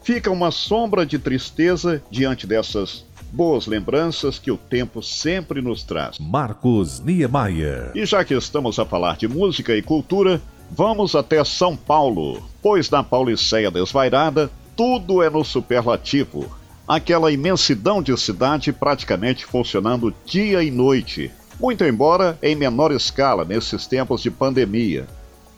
fica 0.02 0.32
uma 0.32 0.50
sombra 0.50 1.06
de 1.06 1.16
tristeza 1.16 2.02
diante 2.10 2.44
dessas 2.44 3.04
boas 3.30 3.68
lembranças 3.68 4.36
que 4.36 4.50
o 4.50 4.56
tempo 4.56 5.00
sempre 5.00 5.62
nos 5.62 5.84
traz. 5.84 6.18
Marcos 6.18 6.98
Niemeyer. 6.98 7.92
E 7.94 8.04
já 8.04 8.24
que 8.24 8.34
estamos 8.34 8.80
a 8.80 8.84
falar 8.84 9.16
de 9.16 9.28
música 9.28 9.76
e 9.76 9.80
cultura, 9.80 10.42
vamos 10.68 11.14
até 11.14 11.44
São 11.44 11.76
Paulo, 11.76 12.42
pois 12.60 12.90
na 12.90 13.04
Pauliceia 13.04 13.70
Desvairada 13.70 14.50
tudo 14.74 15.22
é 15.22 15.30
no 15.30 15.44
superlativo. 15.44 16.50
Aquela 16.88 17.30
imensidão 17.30 18.02
de 18.02 18.18
cidade 18.18 18.72
praticamente 18.72 19.46
funcionando 19.46 20.12
dia 20.26 20.64
e 20.64 20.70
noite, 20.70 21.30
muito 21.62 21.84
embora 21.84 22.36
em 22.42 22.56
menor 22.56 22.90
escala 22.90 23.44
nesses 23.44 23.86
tempos 23.86 24.20
de 24.20 24.32
pandemia. 24.32 25.06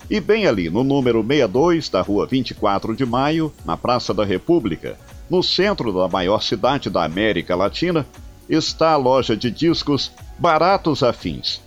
E 0.07 0.19
bem 0.19 0.45
ali 0.45 0.69
no 0.69 0.83
número 0.83 1.23
62 1.23 1.89
da 1.89 2.01
rua 2.03 2.27
24 2.27 2.95
de 2.95 3.03
Maio, 3.03 3.51
na 3.65 3.75
Praça 3.75 4.13
da 4.13 4.23
República, 4.23 4.99
no 5.27 5.41
centro 5.41 5.91
da 5.91 6.07
maior 6.07 6.43
cidade 6.43 6.91
da 6.91 7.03
América 7.03 7.55
Latina, 7.55 8.05
está 8.47 8.91
a 8.91 8.97
loja 8.97 9.35
de 9.35 9.49
discos 9.49 10.11
Baratos 10.37 11.01
Afins. 11.01 11.59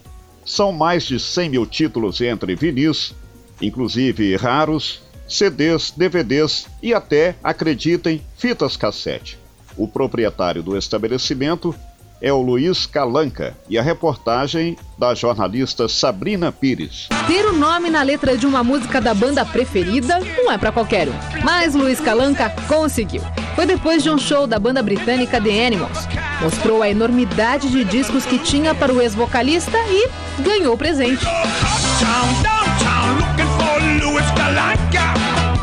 São 0.46 0.70
mais 0.70 1.02
de 1.02 1.18
100 1.18 1.50
mil 1.50 1.66
títulos 1.66 2.20
entre 2.20 2.54
vinis, 2.54 3.12
inclusive 3.60 4.36
raros, 4.36 5.02
CDs, 5.26 5.90
DVDs 5.90 6.68
e 6.80 6.94
até, 6.94 7.34
acreditem, 7.42 8.22
fitas 8.36 8.76
cassete. 8.76 9.36
O 9.76 9.88
proprietário 9.88 10.62
do 10.62 10.76
estabelecimento 10.76 11.74
é 12.20 12.32
o 12.32 12.42
Luiz 12.42 12.86
Calanca 12.86 13.56
e 13.68 13.78
a 13.78 13.82
reportagem 13.82 14.76
da 14.98 15.14
jornalista 15.14 15.88
Sabrina 15.88 16.50
Pires. 16.50 17.08
Ter 17.26 17.44
o 17.46 17.52
nome 17.52 17.90
na 17.90 18.02
letra 18.02 18.36
de 18.36 18.46
uma 18.46 18.64
música 18.64 19.00
da 19.00 19.14
banda 19.14 19.44
preferida 19.44 20.18
não 20.36 20.50
é 20.50 20.58
para 20.58 20.72
qualquer 20.72 21.08
um, 21.08 21.14
mas 21.44 21.74
Luiz 21.74 22.00
Calanca 22.00 22.50
conseguiu. 22.66 23.22
Foi 23.54 23.66
depois 23.66 24.02
de 24.02 24.10
um 24.10 24.18
show 24.18 24.46
da 24.46 24.58
banda 24.58 24.82
britânica 24.82 25.40
The 25.40 25.66
Animals. 25.66 26.06
Mostrou 26.40 26.82
a 26.82 26.88
enormidade 26.88 27.70
de 27.70 27.84
discos 27.84 28.24
que 28.24 28.38
tinha 28.38 28.74
para 28.74 28.92
o 28.92 29.00
ex-vocalista 29.00 29.78
e 29.88 30.08
ganhou 30.42 30.74
o 30.74 30.78
presente. 30.78 31.24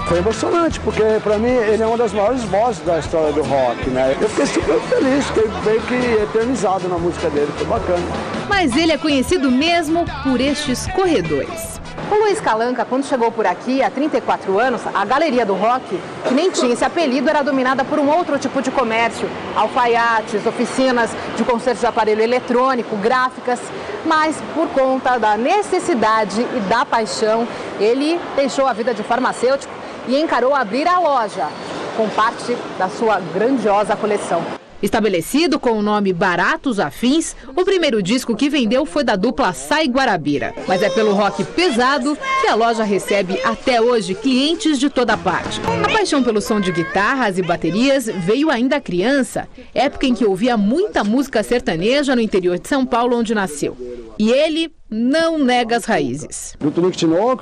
Foi 0.08 0.20
emocionante, 0.20 0.80
porque 0.82 1.02
para 1.24 1.40
mim 1.40 1.50
ele 1.50 1.82
é 1.82 1.88
uma 1.88 1.98
das 1.98 2.14
maiores 2.14 2.44
vozes 2.44 2.80
da 2.86 3.00
história 3.00 3.34
do 3.34 3.42
rock, 3.42 3.90
né? 3.90 4.16
Eu 4.22 4.30
fiquei 4.30 4.46
super 4.46 4.80
feliz, 4.82 5.26
fiquei 5.26 5.50
meio 5.66 5.82
que 5.82 6.22
eternizado 6.22 6.88
na 6.88 6.98
música 6.98 7.28
dele, 7.32 7.52
foi 7.58 7.66
bacana. 7.66 8.04
Mas 8.48 8.76
ele 8.76 8.92
é 8.92 9.00
conhecido 9.00 9.50
mesmo 9.50 10.06
por 10.24 10.40
estes 10.40 10.86
corredores. 10.88 11.82
O 12.12 12.16
Luiz 12.24 12.40
Calanca, 12.40 12.86
quando 12.86 13.04
chegou 13.04 13.32
por 13.32 13.48
aqui 13.48 13.82
há 13.82 13.90
34 13.90 14.60
anos, 14.60 14.82
a 14.94 15.04
galeria 15.06 15.44
do 15.44 15.56
rock, 15.56 16.00
que 16.28 16.34
nem 16.36 16.52
tinha 16.52 16.74
esse 16.74 16.86
apelido, 16.86 17.28
era 17.28 17.42
dominada 17.42 17.84
por 17.84 17.98
um 17.98 18.08
outro 18.08 18.38
tipo 18.38 18.62
de 18.62 18.70
comércio: 18.70 19.28
alfaiates, 19.56 20.46
oficinas 20.46 21.10
de 21.36 21.44
conserto 21.44 21.80
de 21.80 21.86
aparelho 21.88 22.22
eletrônico, 22.22 22.96
gráficas. 22.98 23.60
Mas 24.06 24.38
por 24.54 24.68
conta 24.68 25.18
da 25.18 25.36
necessidade 25.36 26.42
e 26.42 26.60
da 26.70 26.86
paixão, 26.86 27.48
ele 27.80 28.20
deixou 28.36 28.68
a 28.68 28.74
vida 28.74 28.94
de 28.94 29.02
farmacêutico 29.02 29.74
e 30.08 30.20
encarou 30.20 30.54
abrir 30.54 30.88
a 30.88 31.00
loja 31.00 31.48
com 31.96 32.10
parte 32.10 32.56
da 32.78 32.90
sua 32.90 33.20
grandiosa 33.20 33.96
coleção. 33.96 34.44
Estabelecido 34.82 35.60
com 35.60 35.72
o 35.72 35.82
nome 35.82 36.14
Baratos 36.14 36.80
Afins, 36.80 37.36
o 37.56 37.64
primeiro 37.64 38.04
disco 38.04 38.36
que 38.36 38.50
vendeu 38.50 38.86
foi 38.86 39.04
da 39.04 39.16
dupla 39.16 39.54
Sai 39.54 39.86
Guarabira. 39.86 40.54
Mas 40.68 40.84
é 40.84 40.90
pelo 40.90 41.14
rock 41.14 41.44
pesado 41.44 42.18
que 42.42 42.48
a 42.48 42.56
loja 42.56 42.84
recebe 42.84 43.40
até 43.44 43.82
hoje 43.82 44.14
clientes 44.14 44.78
de 44.78 44.90
toda 44.90 45.18
parte. 45.18 45.60
A 45.84 45.92
paixão 45.92 46.22
pelo 46.22 46.42
som 46.42 46.60
de 46.60 46.72
guitarras 46.72 47.38
e 47.38 47.42
baterias 47.42 48.06
veio 48.06 48.52
ainda 48.52 48.82
criança, 48.82 49.48
época 49.74 50.06
em 50.06 50.14
que 50.14 50.26
ouvia 50.26 50.58
muita 50.58 51.04
música 51.04 51.42
sertaneja 51.42 52.16
no 52.16 52.22
interior 52.22 52.60
de 52.60 52.68
São 52.68 52.86
Paulo, 52.86 53.18
onde 53.18 53.34
nasceu. 53.34 53.76
E 54.18 54.32
ele 54.32 54.72
não 54.90 55.38
nega 55.38 55.76
as 55.76 55.86
raízes. 55.86 56.56
Do 56.60 56.72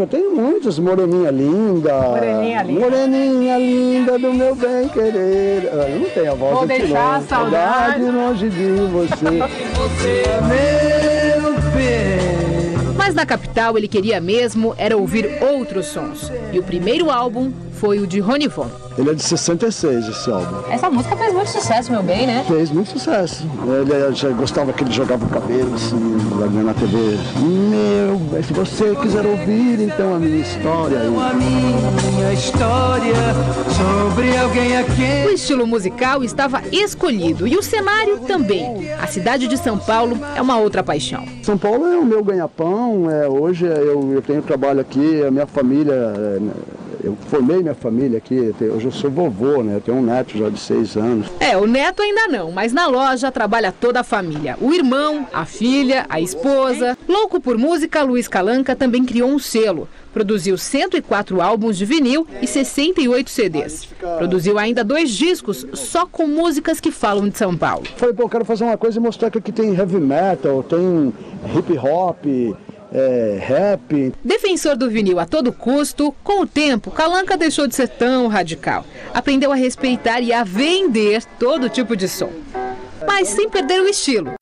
eu 0.02 0.08
tenho 0.08 0.36
muitos, 0.36 0.80
Moreninha 0.80 1.30
Linda. 1.30 1.94
Moreninha 1.94 2.64
Linda. 2.64 2.80
Moreninha 2.80 3.58
Linda 3.58 4.20
do 4.20 4.34
meu 4.34 4.56
bem 4.56 4.90
querer. 4.90 5.66
Eu 5.66 6.00
não 6.00 6.10
tenho 6.10 6.32
a 6.32 6.36
voz 6.36 6.52
Vou 6.54 6.62
do 6.62 6.68
deixar 6.68 7.16
a 7.16 7.20
Tinoco. 7.20 7.28
saudade. 7.28 8.04
longe 8.04 8.50
de 8.50 8.72
você. 8.92 9.40
você 9.78 10.24
é 10.28 11.38
meu 11.40 11.54
bem. 11.74 12.94
Mas 12.98 13.14
na 13.14 13.26
capital 13.26 13.78
ele 13.78 13.88
queria 13.88 14.20
mesmo 14.20 14.74
era 14.78 14.98
ouvir 14.98 15.30
outros 15.44 15.88
sons. 15.88 16.32
E 16.52 16.58
o 16.58 16.64
primeiro 16.64 17.12
álbum 17.12 17.52
foi 17.84 18.00
o 18.00 18.08
de 18.08 18.22
Ronivon. 18.22 18.70
Ele 18.98 19.10
é 19.10 19.14
de 19.14 19.22
66, 19.22 20.08
esse 20.08 20.32
álbum. 20.32 20.72
Essa 20.72 20.90
música 20.90 21.18
fez 21.18 21.34
muito 21.34 21.50
sucesso, 21.50 21.92
meu 21.92 22.02
bem, 22.02 22.26
né? 22.26 22.46
Fez 22.48 22.72
muito 22.72 22.92
sucesso. 22.92 23.46
Ele 23.62 24.16
já 24.16 24.30
gostava 24.30 24.72
que 24.72 24.86
ele 24.86 24.92
jogava 24.94 25.26
o 25.26 25.28
cabelo 25.28 25.74
assim, 25.76 26.18
lá 26.40 26.48
na 26.48 26.74
TV. 26.74 26.96
Meu, 27.42 28.42
se 28.42 28.54
você 28.54 28.96
quiser 28.96 29.26
ouvir 29.26 29.82
então 29.82 30.16
a 30.16 30.20
minha 30.20 30.38
história. 30.38 30.98
A 31.02 31.34
minha 31.34 32.34
história 32.34 33.16
sobre 33.76 34.38
alguém 34.38 34.78
a 34.78 34.84
quem 34.86 35.26
O 35.26 35.32
estilo 35.32 35.68
musical 35.68 36.24
estava 36.24 36.62
escolhido 36.72 37.46
e 37.46 37.58
o 37.58 37.62
cenário 37.62 38.20
também. 38.20 38.94
A 38.94 39.08
cidade 39.08 39.46
de 39.46 39.58
São 39.58 39.78
Paulo 39.78 40.18
é 40.38 40.42
uma 40.42 40.58
outra 40.58 40.82
paixão. 40.82 41.26
São 41.42 41.58
Paulo 41.58 41.86
é 41.88 41.98
o 41.98 42.06
meu 42.06 42.24
ganha-pão. 42.24 43.12
É, 43.12 43.28
hoje 43.28 43.66
eu, 43.66 44.14
eu 44.14 44.22
tenho 44.22 44.42
trabalho 44.42 44.80
aqui, 44.80 45.22
a 45.22 45.30
minha 45.30 45.46
família. 45.46 45.92
é, 45.94 46.83
eu 47.04 47.18
formei 47.28 47.58
minha 47.58 47.76
família 47.76 48.18
aqui. 48.18 48.54
Hoje 48.62 48.86
eu 48.86 48.92
sou 48.92 49.12
vovô, 49.12 49.62
né? 49.62 49.76
Eu 49.76 49.82
tenho 49.82 49.98
um 49.98 50.02
neto 50.02 50.38
já 50.38 50.50
de 50.50 50.58
seis 50.58 50.96
anos. 50.96 51.28
É, 51.40 51.58
o 51.58 51.68
neto 51.68 52.02
ainda 52.02 52.30
não, 52.30 52.52
mas 52.52 52.72
na 52.72 52.88
loja 52.88 53.30
trabalha 53.30 53.74
toda 53.74 54.00
a 54.00 54.04
família. 54.04 54.58
O 54.62 54.74
irmão, 54.74 55.28
a 55.34 55.46
filha, 55.46 56.06
a 56.08 56.22
esposa. 56.22 56.98
Louco 57.08 57.42
por 57.42 57.58
música, 57.58 58.02
Luiz 58.04 58.30
Calanca 58.30 58.74
também 58.76 59.04
criou 59.04 59.30
um 59.30 59.38
selo. 59.38 59.88
Produziu 60.14 60.58
104 60.58 61.42
álbuns 61.42 61.78
de 61.78 61.86
vinil 61.86 62.26
e 62.42 62.48
68 62.48 63.30
CDs. 63.30 63.90
Produziu 64.18 64.58
ainda 64.58 64.84
dois 64.84 65.10
discos 65.10 65.66
só 65.74 66.06
com 66.06 66.28
músicas 66.28 66.80
que 66.80 66.92
falam 66.92 67.28
de 67.28 67.38
São 67.38 67.58
Paulo. 67.58 67.86
Falei, 67.98 68.16
pô, 68.16 68.24
eu 68.24 68.30
quero 68.30 68.46
fazer 68.46 68.64
uma 68.64 68.78
coisa 68.78 69.00
e 69.00 69.02
mostrar 69.02 69.30
que 69.30 69.40
aqui 69.40 69.52
tem 69.52 69.76
heavy 69.76 70.00
metal, 70.00 70.64
tem 70.64 71.12
hip 71.58 71.78
hop, 71.78 72.24
é, 72.94 73.40
rap. 73.42 74.14
Defensor 74.24 74.78
do 74.78 74.90
vinil 74.90 75.20
a 75.20 75.26
todo 75.26 75.52
custo, 75.52 76.14
com 76.24 76.42
o 76.42 76.48
tempo, 76.48 76.92
Calanca 76.92 77.36
deixou 77.36 77.68
de 77.68 77.76
ser 77.76 77.90
tão 77.90 78.28
radical. 78.28 78.86
Aprendeu 79.14 79.52
a 79.52 79.56
respeitar 79.56 80.22
e 80.22 80.32
a 80.32 80.44
vender 80.44 81.26
todo 81.40 81.70
tipo 81.70 81.96
de 81.98 82.08
som. 82.08 82.32
Mas 83.06 83.30
sem 83.30 83.50
perder 83.50 83.82
o 83.82 83.88
estilo. 83.88 84.34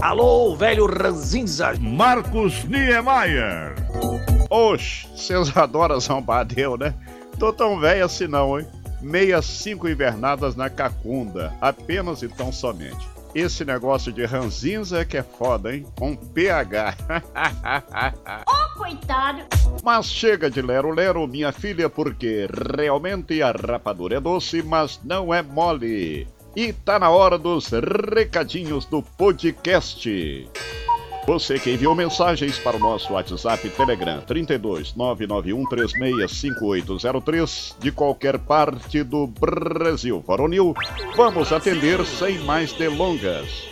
Alô, 0.00 0.54
velho 0.56 0.86
ranzinza. 0.86 1.74
Marcos 1.80 2.64
Niemeyer. 2.64 3.74
Oxe, 4.48 5.06
vocês 5.16 5.56
adoram 5.56 5.98
Zombadeu, 6.00 6.76
né? 6.76 6.94
Tô 7.38 7.52
tão 7.52 7.80
velho 7.80 8.04
assim 8.04 8.28
não, 8.28 8.58
hein? 8.58 8.66
Meias 9.00 9.46
cinco 9.46 9.88
invernadas 9.88 10.54
na 10.54 10.70
cacunda, 10.70 11.52
apenas 11.60 12.22
e 12.22 12.28
tão 12.28 12.52
somente. 12.52 13.11
Esse 13.34 13.64
negócio 13.64 14.12
de 14.12 14.24
ranzinza 14.26 15.00
é 15.00 15.04
que 15.04 15.16
é 15.16 15.22
foda, 15.22 15.74
hein? 15.74 15.86
Com 15.98 16.14
PH. 16.14 16.96
Ô, 18.46 18.78
coitado! 18.78 19.42
Mas 19.82 20.06
chega 20.06 20.50
de 20.50 20.60
lero-lero, 20.60 21.26
minha 21.26 21.50
filha, 21.50 21.88
porque 21.88 22.46
realmente 22.76 23.42
a 23.42 23.50
rapadura 23.52 24.16
é 24.16 24.20
doce, 24.20 24.62
mas 24.62 25.00
não 25.02 25.32
é 25.32 25.42
mole. 25.42 26.28
E 26.54 26.72
tá 26.72 26.98
na 26.98 27.08
hora 27.08 27.38
dos 27.38 27.68
recadinhos 27.68 28.84
do 28.84 29.02
podcast. 29.02 30.46
Você 31.24 31.56
que 31.56 31.70
enviou 31.70 31.94
mensagens 31.94 32.58
para 32.58 32.76
o 32.76 32.80
nosso 32.80 33.12
WhatsApp 33.12 33.68
Telegram 33.70 34.20
32 34.22 34.96
991 34.96 35.64
365803 35.66 37.76
de 37.78 37.92
qualquer 37.92 38.40
parte 38.40 39.04
do 39.04 39.28
Brasil 39.28 40.20
Varonil, 40.26 40.74
vamos 41.16 41.52
atender 41.52 42.04
sem 42.04 42.40
mais 42.40 42.72
delongas. 42.72 43.70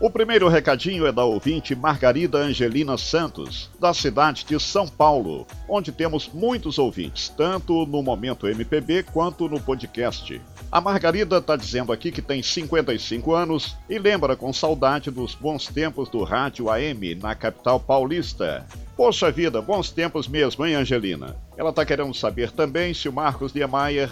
O 0.00 0.10
primeiro 0.10 0.48
recadinho 0.48 1.06
é 1.06 1.12
da 1.12 1.24
ouvinte 1.24 1.74
Margarida 1.74 2.38
Angelina 2.38 2.96
Santos, 2.96 3.70
da 3.80 3.92
cidade 3.94 4.44
de 4.44 4.58
São 4.58 4.86
Paulo, 4.86 5.46
onde 5.68 5.92
temos 5.92 6.28
muitos 6.32 6.78
ouvintes, 6.78 7.28
tanto 7.28 7.86
no 7.86 8.02
Momento 8.02 8.48
MPB 8.48 9.04
quanto 9.04 9.48
no 9.48 9.60
podcast. 9.60 10.40
A 10.72 10.80
Margarida 10.80 11.36
está 11.36 11.54
dizendo 11.54 11.92
aqui 11.92 12.10
que 12.10 12.22
tem 12.22 12.42
55 12.42 13.34
anos 13.34 13.76
e 13.90 13.98
lembra 13.98 14.34
com 14.34 14.50
saudade 14.54 15.10
dos 15.10 15.34
bons 15.34 15.66
tempos 15.66 16.08
do 16.08 16.24
rádio 16.24 16.70
AM 16.70 17.14
na 17.16 17.34
capital 17.34 17.78
paulista. 17.78 18.66
Poxa 18.96 19.30
vida, 19.30 19.60
bons 19.60 19.90
tempos 19.90 20.26
mesmo, 20.26 20.64
hein, 20.64 20.76
Angelina? 20.76 21.36
Ela 21.58 21.68
está 21.68 21.84
querendo 21.84 22.14
saber 22.14 22.50
também 22.52 22.94
se 22.94 23.06
o 23.06 23.12
Marcos 23.12 23.52
Niemeyer 23.52 24.10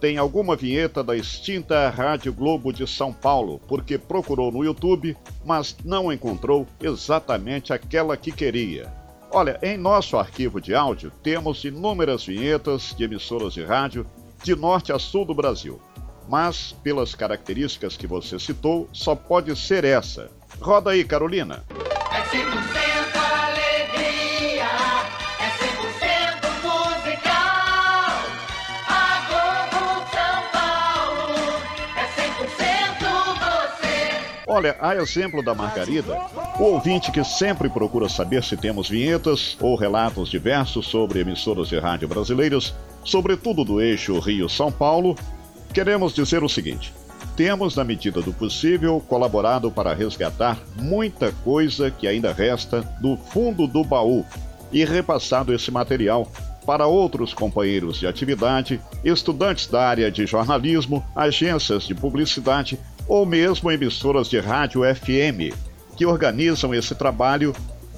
tem 0.00 0.16
alguma 0.16 0.56
vinheta 0.56 1.04
da 1.04 1.14
extinta 1.14 1.90
Rádio 1.90 2.32
Globo 2.32 2.72
de 2.72 2.86
São 2.86 3.12
Paulo, 3.12 3.60
porque 3.68 3.98
procurou 3.98 4.50
no 4.50 4.64
YouTube, 4.64 5.14
mas 5.44 5.76
não 5.84 6.10
encontrou 6.10 6.66
exatamente 6.80 7.70
aquela 7.70 8.16
que 8.16 8.32
queria. 8.32 8.90
Olha, 9.30 9.58
em 9.60 9.76
nosso 9.76 10.16
arquivo 10.16 10.58
de 10.58 10.74
áudio 10.74 11.12
temos 11.22 11.62
inúmeras 11.64 12.24
vinhetas 12.24 12.94
de 12.96 13.04
emissoras 13.04 13.52
de 13.52 13.62
rádio 13.62 14.06
de 14.42 14.54
norte 14.54 14.90
a 14.90 14.98
sul 14.98 15.26
do 15.26 15.34
Brasil. 15.34 15.78
Mas, 16.28 16.72
pelas 16.82 17.14
características 17.14 17.96
que 17.96 18.06
você 18.06 18.38
citou, 18.38 18.86
só 18.92 19.14
pode 19.14 19.56
ser 19.56 19.82
essa. 19.84 20.30
Roda 20.60 20.90
aí, 20.90 21.02
Carolina. 21.02 21.64
É 21.70 22.22
100% 22.22 22.48
alegria, 23.44 24.64
é 25.40 25.48
100% 25.56 26.48
musical. 26.62 27.32
A 28.88 29.24
Globo 29.28 30.04
São 30.12 30.42
Paulo 30.52 31.62
é 31.96 32.04
100% 32.20 33.80
você. 33.80 34.44
Olha, 34.46 34.76
a 34.80 34.96
exemplo 34.96 35.42
da 35.42 35.54
Margarida, 35.54 36.14
o 36.58 36.64
ouvinte 36.64 37.10
que 37.10 37.24
sempre 37.24 37.70
procura 37.70 38.06
saber 38.06 38.44
se 38.44 38.54
temos 38.54 38.90
vinhetas 38.90 39.56
ou 39.60 39.76
relatos 39.76 40.28
diversos 40.28 40.88
sobre 40.88 41.20
emissoras 41.20 41.68
de 41.68 41.78
rádio 41.78 42.06
brasileiras, 42.06 42.74
sobretudo 43.02 43.64
do 43.64 43.80
eixo 43.80 44.18
Rio-São 44.18 44.70
Paulo, 44.70 45.16
queremos 45.78 46.12
dizer 46.12 46.42
o 46.42 46.48
seguinte: 46.48 46.92
temos, 47.36 47.76
na 47.76 47.84
medida 47.84 48.20
do 48.20 48.32
possível, 48.32 49.00
colaborado 49.08 49.70
para 49.70 49.94
resgatar 49.94 50.58
muita 50.74 51.30
coisa 51.44 51.88
que 51.88 52.08
ainda 52.08 52.32
resta 52.32 52.80
do 53.00 53.16
fundo 53.16 53.64
do 53.64 53.84
baú 53.84 54.26
e 54.72 54.84
repassado 54.84 55.54
esse 55.54 55.70
material 55.70 56.26
para 56.66 56.88
outros 56.88 57.32
companheiros 57.32 58.00
de 58.00 58.08
atividade, 58.08 58.80
estudantes 59.04 59.68
da 59.68 59.86
área 59.86 60.10
de 60.10 60.26
jornalismo, 60.26 61.06
agências 61.14 61.84
de 61.84 61.94
publicidade 61.94 62.76
ou 63.06 63.24
mesmo 63.24 63.70
emissoras 63.70 64.28
de 64.28 64.40
rádio 64.40 64.82
FM, 64.82 65.54
que 65.96 66.04
organizam 66.04 66.74
esse 66.74 66.92
trabalho 66.92 67.54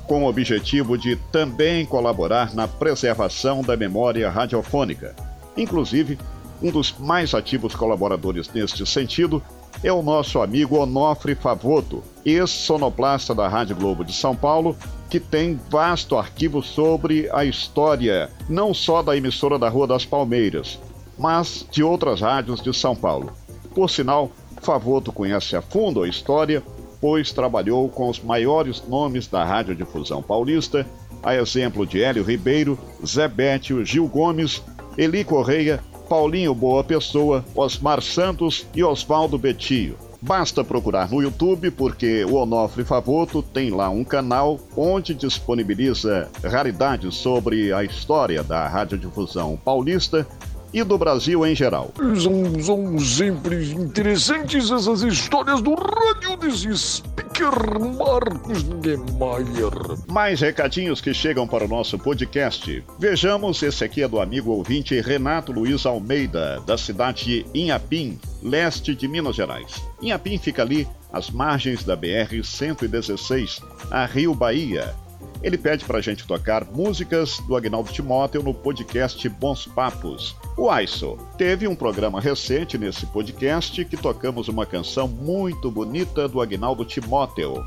com 0.06 0.24
o 0.24 0.28
objetivo 0.28 0.98
de 0.98 1.16
também 1.32 1.86
colaborar 1.86 2.54
na 2.54 2.68
preservação 2.68 3.62
da 3.62 3.74
memória 3.74 4.28
radiofônica. 4.28 5.16
Inclusive, 5.56 6.18
um 6.62 6.70
dos 6.70 6.94
mais 6.98 7.34
ativos 7.34 7.74
colaboradores 7.74 8.50
neste 8.52 8.84
sentido 8.86 9.42
é 9.82 9.92
o 9.92 10.02
nosso 10.02 10.40
amigo 10.42 10.76
Onofre 10.76 11.34
Favoto, 11.34 12.02
ex-sonoplasta 12.24 13.34
da 13.34 13.48
Rádio 13.48 13.76
Globo 13.76 14.04
de 14.04 14.12
São 14.12 14.36
Paulo, 14.36 14.76
que 15.08 15.18
tem 15.18 15.58
vasto 15.70 16.16
arquivo 16.16 16.62
sobre 16.62 17.28
a 17.32 17.44
história, 17.44 18.30
não 18.48 18.74
só 18.74 19.02
da 19.02 19.16
emissora 19.16 19.58
da 19.58 19.68
Rua 19.68 19.86
das 19.86 20.04
Palmeiras, 20.04 20.78
mas 21.18 21.66
de 21.70 21.82
outras 21.82 22.20
rádios 22.20 22.60
de 22.60 22.74
São 22.74 22.94
Paulo. 22.94 23.32
Por 23.74 23.88
sinal, 23.88 24.30
Favoto 24.60 25.10
conhece 25.10 25.56
a 25.56 25.62
fundo 25.62 26.02
a 26.02 26.08
história, 26.08 26.62
pois 27.00 27.32
trabalhou 27.32 27.88
com 27.88 28.10
os 28.10 28.20
maiores 28.20 28.82
nomes 28.86 29.26
da 29.26 29.44
radiodifusão 29.44 30.22
paulista, 30.22 30.86
a 31.22 31.34
exemplo 31.34 31.86
de 31.86 32.02
Hélio 32.02 32.22
Ribeiro, 32.22 32.78
Zé 33.04 33.26
Bétio, 33.26 33.84
Gil 33.84 34.06
Gomes, 34.06 34.62
Eli 34.98 35.24
Correia, 35.24 35.82
Paulinho 36.10 36.52
Boa 36.52 36.82
Pessoa, 36.82 37.44
Osmar 37.54 38.02
Santos 38.02 38.66
e 38.74 38.82
Oswaldo 38.82 39.38
Betio. 39.38 39.96
Basta 40.20 40.64
procurar 40.64 41.08
no 41.08 41.22
YouTube 41.22 41.70
porque 41.70 42.24
o 42.24 42.34
Onofre 42.34 42.84
Favoto 42.84 43.40
tem 43.40 43.70
lá 43.70 43.88
um 43.88 44.02
canal 44.02 44.58
onde 44.76 45.14
disponibiliza 45.14 46.28
raridades 46.42 47.14
sobre 47.14 47.72
a 47.72 47.84
história 47.84 48.42
da 48.42 48.66
radiodifusão 48.66 49.56
paulista 49.56 50.26
e 50.72 50.82
do 50.82 50.96
Brasil 50.96 51.46
em 51.46 51.54
geral. 51.54 51.92
São, 52.20 52.62
são 52.62 52.98
sempre 52.98 53.72
interessantes 53.72 54.70
essas 54.70 55.02
histórias 55.02 55.60
do 55.60 55.74
rádio 55.74 56.36
desse 56.36 56.76
speaker 56.76 57.52
Marcos 57.98 58.62
Niemeyer. 58.64 59.98
Mais 60.08 60.40
recadinhos 60.40 61.00
que 61.00 61.12
chegam 61.14 61.46
para 61.46 61.64
o 61.64 61.68
nosso 61.68 61.98
podcast. 61.98 62.84
Vejamos, 62.98 63.62
esse 63.62 63.84
aqui 63.84 64.02
é 64.02 64.08
do 64.08 64.20
amigo 64.20 64.50
ouvinte 64.50 65.00
Renato 65.00 65.52
Luiz 65.52 65.86
Almeida, 65.86 66.62
da 66.66 66.76
cidade 66.76 67.24
de 67.24 67.46
Inhapim, 67.54 68.18
leste 68.42 68.94
de 68.94 69.08
Minas 69.08 69.36
Gerais. 69.36 69.82
Inhapim 70.00 70.38
fica 70.38 70.62
ali 70.62 70.86
às 71.12 71.30
margens 71.30 71.84
da 71.84 71.96
BR-116, 71.96 73.62
a 73.90 74.06
Rio 74.06 74.34
Bahia. 74.34 74.94
Ele 75.42 75.56
pede 75.56 75.84
para 75.84 75.98
a 75.98 76.02
gente 76.02 76.26
tocar 76.26 76.64
músicas 76.66 77.38
do 77.46 77.56
Agnaldo 77.56 77.90
Timóteo 77.90 78.42
no 78.42 78.52
podcast 78.52 79.26
Bons 79.28 79.66
Papos. 79.66 80.36
O 80.60 80.68
Aiso 80.68 81.16
teve 81.38 81.66
um 81.66 81.74
programa 81.74 82.20
recente 82.20 82.76
nesse 82.76 83.06
podcast 83.06 83.82
que 83.82 83.96
tocamos 83.96 84.46
uma 84.46 84.66
canção 84.66 85.08
muito 85.08 85.70
bonita 85.70 86.28
do 86.28 86.38
Agnaldo 86.38 86.84
Timóteo, 86.84 87.64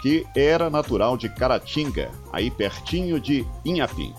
que 0.00 0.24
era 0.36 0.70
natural 0.70 1.16
de 1.16 1.28
Caratinga, 1.28 2.12
aí 2.32 2.48
pertinho 2.48 3.18
de 3.18 3.44
Inhapim. 3.64 4.14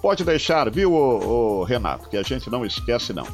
Pode 0.00 0.24
deixar, 0.24 0.70
viu, 0.70 0.94
ô, 0.94 1.60
ô, 1.60 1.64
Renato, 1.64 2.08
que 2.08 2.16
a 2.16 2.22
gente 2.22 2.48
não 2.48 2.64
esquece 2.64 3.12
não. 3.12 3.26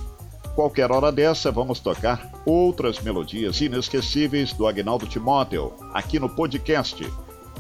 Qualquer 0.56 0.90
hora 0.90 1.12
dessa, 1.12 1.52
vamos 1.52 1.78
tocar 1.78 2.32
outras 2.44 2.98
melodias 3.00 3.60
inesquecíveis 3.60 4.52
do 4.52 4.66
Agnaldo 4.66 5.06
Timóteo, 5.06 5.72
aqui 5.92 6.18
no 6.18 6.28
podcast. 6.28 7.08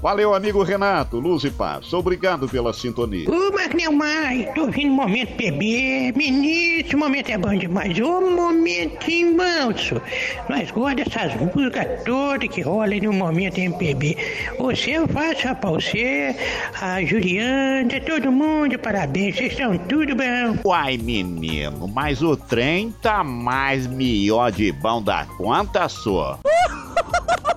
Valeu, 0.04 0.34
amigo 0.34 0.62
Renato, 0.62 1.18
luz 1.18 1.44
e 1.44 1.50
paz. 1.50 1.90
Obrigado 1.94 2.46
pela 2.46 2.74
sintonia. 2.74 3.26
Ô, 3.26 3.50
Marcos 3.50 3.88
Mai, 3.88 4.52
tô 4.54 4.66
ouvindo 4.66 4.90
o 4.90 4.96
Momento 4.96 5.34
PB. 5.34 6.12
Menino, 6.14 6.84
esse 6.84 6.94
momento 6.94 7.30
é 7.30 7.38
bom 7.38 7.56
demais. 7.56 7.98
Ô, 7.98 8.20
momentinho 8.20 9.34
manso. 9.34 9.98
Nós 10.46 10.70
gostamos 10.70 11.10
dessas 11.10 11.34
músicas 11.40 12.04
todas 12.04 12.50
que 12.50 12.60
rolam 12.60 13.00
no 13.00 13.14
Momento 13.14 13.56
MPB. 13.56 14.18
Você, 14.58 14.90
eu 14.90 15.08
faço 15.08 15.54
pra 15.56 15.70
você, 15.70 16.36
a 16.82 17.02
Juliana, 17.02 17.98
todo 18.06 18.30
mundo, 18.30 18.78
parabéns. 18.78 19.36
Vocês 19.36 19.52
estão 19.52 19.78
tudo 19.78 20.14
bom. 20.14 20.68
Uai, 20.68 20.98
menino, 20.98 21.88
mas 21.88 22.22
o 22.22 22.36
trem 22.36 22.94
tá 23.00 23.24
mais 23.24 23.86
melhor 23.86 24.52
de 24.52 24.70
bom 24.70 25.02
da 25.02 25.24
conta, 25.38 25.88
só. 25.88 26.38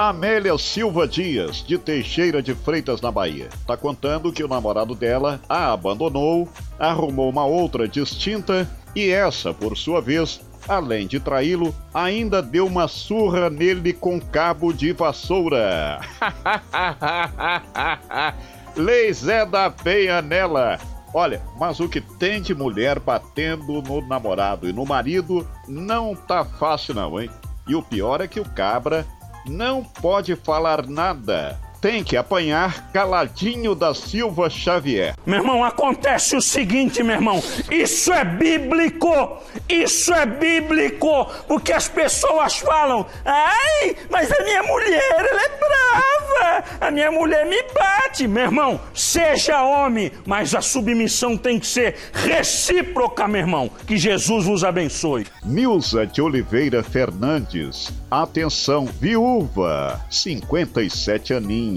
Amélia 0.00 0.56
Silva 0.56 1.06
Dias, 1.06 1.62
de 1.62 1.76
Teixeira 1.76 2.42
de 2.42 2.54
Freitas, 2.54 3.02
na 3.02 3.12
Bahia, 3.12 3.50
tá 3.66 3.76
contando 3.76 4.32
que 4.32 4.42
o 4.42 4.48
namorado 4.48 4.94
dela 4.94 5.38
a 5.46 5.74
abandonou, 5.74 6.48
arrumou 6.78 7.28
uma 7.28 7.44
outra 7.44 7.86
distinta 7.86 8.66
e 8.96 9.10
essa, 9.10 9.52
por 9.52 9.76
sua 9.76 10.00
vez, 10.00 10.40
além 10.66 11.06
de 11.06 11.20
traí-lo, 11.20 11.74
ainda 11.92 12.40
deu 12.40 12.66
uma 12.66 12.88
surra 12.88 13.50
nele 13.50 13.92
com 13.92 14.18
cabo 14.18 14.72
de 14.72 14.94
vassoura. 14.94 16.00
Lei 18.74 19.12
Zé 19.12 19.44
da 19.44 19.68
Penha 19.68 20.22
nela. 20.22 20.78
Olha, 21.12 21.42
mas 21.58 21.78
o 21.78 21.90
que 21.90 22.00
tem 22.00 22.40
de 22.40 22.54
mulher 22.54 22.98
batendo 22.98 23.82
no 23.82 24.00
namorado 24.08 24.66
e 24.66 24.72
no 24.72 24.86
marido 24.86 25.46
não 25.68 26.16
tá 26.16 26.42
fácil 26.42 26.94
não, 26.94 27.20
hein? 27.20 27.28
E 27.68 27.74
o 27.74 27.82
pior 27.82 28.22
é 28.22 28.26
que 28.26 28.40
o 28.40 28.48
cabra 28.48 29.06
não 29.46 29.82
pode 29.82 30.36
falar 30.36 30.86
nada. 30.86 31.58
Tem 31.80 32.04
que 32.04 32.14
apanhar 32.14 32.90
caladinho 32.92 33.74
da 33.74 33.94
Silva 33.94 34.50
Xavier. 34.50 35.14
Meu 35.24 35.38
irmão, 35.38 35.64
acontece 35.64 36.36
o 36.36 36.42
seguinte, 36.42 37.02
meu 37.02 37.14
irmão. 37.14 37.42
Isso 37.70 38.12
é 38.12 38.22
bíblico! 38.22 39.38
Isso 39.66 40.12
é 40.12 40.26
bíblico! 40.26 41.24
Porque 41.48 41.72
as 41.72 41.88
pessoas 41.88 42.58
falam: 42.58 43.06
ai, 43.24 43.96
mas 44.10 44.30
a 44.30 44.44
minha 44.44 44.62
mulher, 44.62 45.02
ela 45.10 45.42
é 45.42 45.48
brava! 45.48 46.64
A 46.82 46.90
minha 46.90 47.10
mulher 47.10 47.46
me 47.46 47.62
bate! 47.72 48.28
Meu 48.28 48.44
irmão, 48.44 48.78
seja 48.94 49.62
homem, 49.62 50.12
mas 50.26 50.54
a 50.54 50.60
submissão 50.60 51.34
tem 51.34 51.58
que 51.58 51.66
ser 51.66 51.96
recíproca, 52.12 53.26
meu 53.26 53.40
irmão. 53.40 53.70
Que 53.86 53.96
Jesus 53.96 54.44
vos 54.44 54.64
abençoe. 54.64 55.26
Nilza 55.42 56.06
de 56.06 56.20
Oliveira 56.20 56.82
Fernandes. 56.82 57.90
Atenção, 58.10 58.84
viúva, 58.84 59.98
57 60.10 61.32
aninhos. 61.32 61.69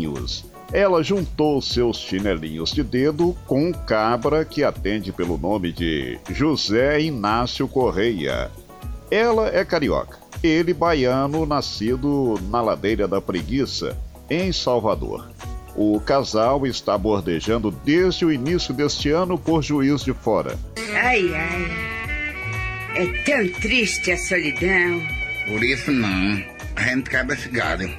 Ela 0.71 1.03
juntou 1.03 1.61
seus 1.61 1.97
chinelinhos 1.97 2.71
de 2.71 2.83
dedo 2.83 3.37
com 3.45 3.67
um 3.67 3.71
cabra 3.71 4.43
que 4.43 4.63
atende 4.63 5.11
pelo 5.11 5.37
nome 5.37 5.71
de 5.71 6.19
José 6.31 6.99
Inácio 7.01 7.67
Correia. 7.67 8.49
Ela 9.11 9.49
é 9.49 9.63
carioca, 9.63 10.17
ele 10.41 10.73
baiano, 10.73 11.45
nascido 11.45 12.39
na 12.49 12.61
Ladeira 12.61 13.07
da 13.07 13.21
Preguiça, 13.21 13.95
em 14.27 14.51
Salvador. 14.51 15.29
O 15.75 15.99
casal 15.99 16.65
está 16.65 16.97
bordejando 16.97 17.69
desde 17.69 18.25
o 18.25 18.31
início 18.31 18.73
deste 18.73 19.09
ano 19.09 19.37
por 19.37 19.63
Juiz 19.63 20.03
de 20.03 20.13
Fora. 20.13 20.57
Ai, 20.95 21.33
ai. 21.33 21.93
É 22.95 23.05
tão 23.23 23.61
triste 23.61 24.11
a 24.11 24.17
solidão. 24.17 25.01
Por 25.47 25.63
isso 25.63 25.91
não. 25.91 26.43
A 26.75 26.81
gente 26.83 27.09
cabe 27.09 27.33
esse 27.33 27.49
galho. 27.49 27.91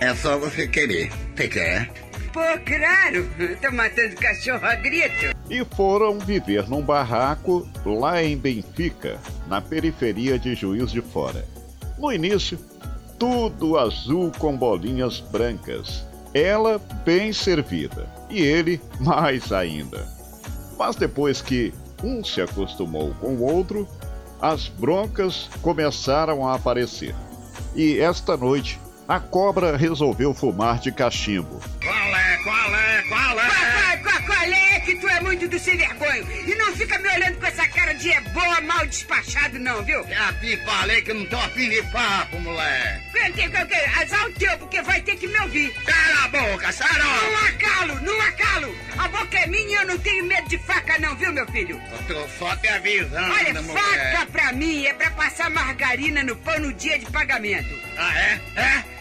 É 0.00 0.14
só 0.14 0.38
você 0.38 0.66
querer. 0.66 1.10
Você 1.40 1.48
quer? 1.48 1.90
Pô, 2.34 2.40
claro. 2.66 3.56
Tô 3.62 3.72
matando 3.72 4.14
cachorro 4.16 4.62
a 4.62 4.74
grito. 4.74 5.34
E 5.48 5.64
foram 5.74 6.18
viver 6.18 6.68
num 6.68 6.82
barraco 6.82 7.66
lá 7.82 8.22
em 8.22 8.36
Benfica, 8.36 9.18
na 9.48 9.58
periferia 9.58 10.38
de 10.38 10.54
Juiz 10.54 10.92
de 10.92 11.00
Fora. 11.00 11.48
No 11.98 12.12
início, 12.12 12.58
tudo 13.18 13.78
azul 13.78 14.30
com 14.38 14.54
bolinhas 14.54 15.18
brancas. 15.18 16.04
Ela 16.34 16.78
bem 17.06 17.32
servida 17.32 18.06
e 18.28 18.42
ele 18.42 18.78
mais 19.00 19.50
ainda. 19.50 20.06
Mas 20.78 20.94
depois 20.94 21.40
que 21.40 21.72
um 22.04 22.22
se 22.22 22.42
acostumou 22.42 23.14
com 23.14 23.36
o 23.36 23.50
outro, 23.50 23.88
as 24.42 24.68
broncas 24.68 25.48
começaram 25.62 26.46
a 26.46 26.54
aparecer. 26.54 27.14
E 27.74 27.98
esta 27.98 28.36
noite, 28.36 28.78
a 29.10 29.18
cobra 29.18 29.76
resolveu 29.76 30.32
fumar 30.32 30.78
de 30.78 30.92
cachimbo. 30.92 31.60
Qual 31.82 31.92
é, 32.16 32.36
qual 32.44 32.74
é, 32.76 33.02
qual 33.08 33.40
é? 33.40 33.48
Qual, 33.50 33.98
qual, 34.04 34.22
qual 34.22 34.52
é 34.52 34.78
que 34.78 34.94
tu 34.94 35.08
é 35.08 35.20
muito 35.20 35.48
do 35.48 35.58
sem 35.58 35.76
vergonho? 35.76 36.24
E 36.46 36.54
não 36.54 36.72
fica 36.76 36.96
me 37.00 37.08
olhando 37.08 37.40
com 37.40 37.46
essa 37.46 37.66
cara 37.70 37.92
de 37.92 38.08
é 38.12 38.20
boa, 38.20 38.60
mal 38.60 38.86
despachado, 38.86 39.58
não, 39.58 39.82
viu? 39.82 40.06
Já 40.06 40.32
te 40.34 40.56
falei 40.64 41.02
que 41.02 41.12
não 41.12 41.26
tô 41.26 41.36
afim 41.38 41.68
de 41.68 41.82
papo, 41.90 42.38
moleque. 42.40 43.00
Que- 43.10 43.32
que- 43.32 43.48
que- 43.50 43.66
que- 43.66 44.00
Azar 44.00 44.26
o 44.28 44.32
teu, 44.32 44.56
porque 44.58 44.80
vai 44.82 45.00
ter 45.02 45.16
que 45.16 45.26
me 45.26 45.40
ouvir. 45.40 45.74
Cala 45.84 46.24
a 46.26 46.28
boca, 46.28 46.70
Saró! 46.72 47.02
Não 47.04 47.46
acalo, 47.48 48.00
não 48.02 48.20
acalo! 48.20 48.74
A 48.96 49.08
boca 49.08 49.36
é 49.38 49.46
minha 49.48 49.70
e 49.70 49.74
eu 49.74 49.86
não 49.88 49.98
tenho 49.98 50.24
medo 50.24 50.48
de 50.48 50.58
faca, 50.58 51.00
não, 51.00 51.16
viu, 51.16 51.32
meu 51.32 51.46
filho? 51.48 51.82
Eu 52.08 52.14
tô 52.14 52.28
só 52.38 52.54
te 52.56 52.68
avisando, 52.68 53.32
Olha, 53.34 53.60
mulher. 53.60 54.12
faca 54.12 54.26
pra 54.26 54.52
mim 54.52 54.86
é 54.86 54.94
pra 54.94 55.10
passar 55.10 55.50
margarina 55.50 56.22
no 56.22 56.36
pão 56.36 56.60
no 56.60 56.72
dia 56.72 56.96
de 56.96 57.06
pagamento. 57.06 57.76
Ah, 57.98 58.16
é? 58.16 58.40
É? 58.54 58.99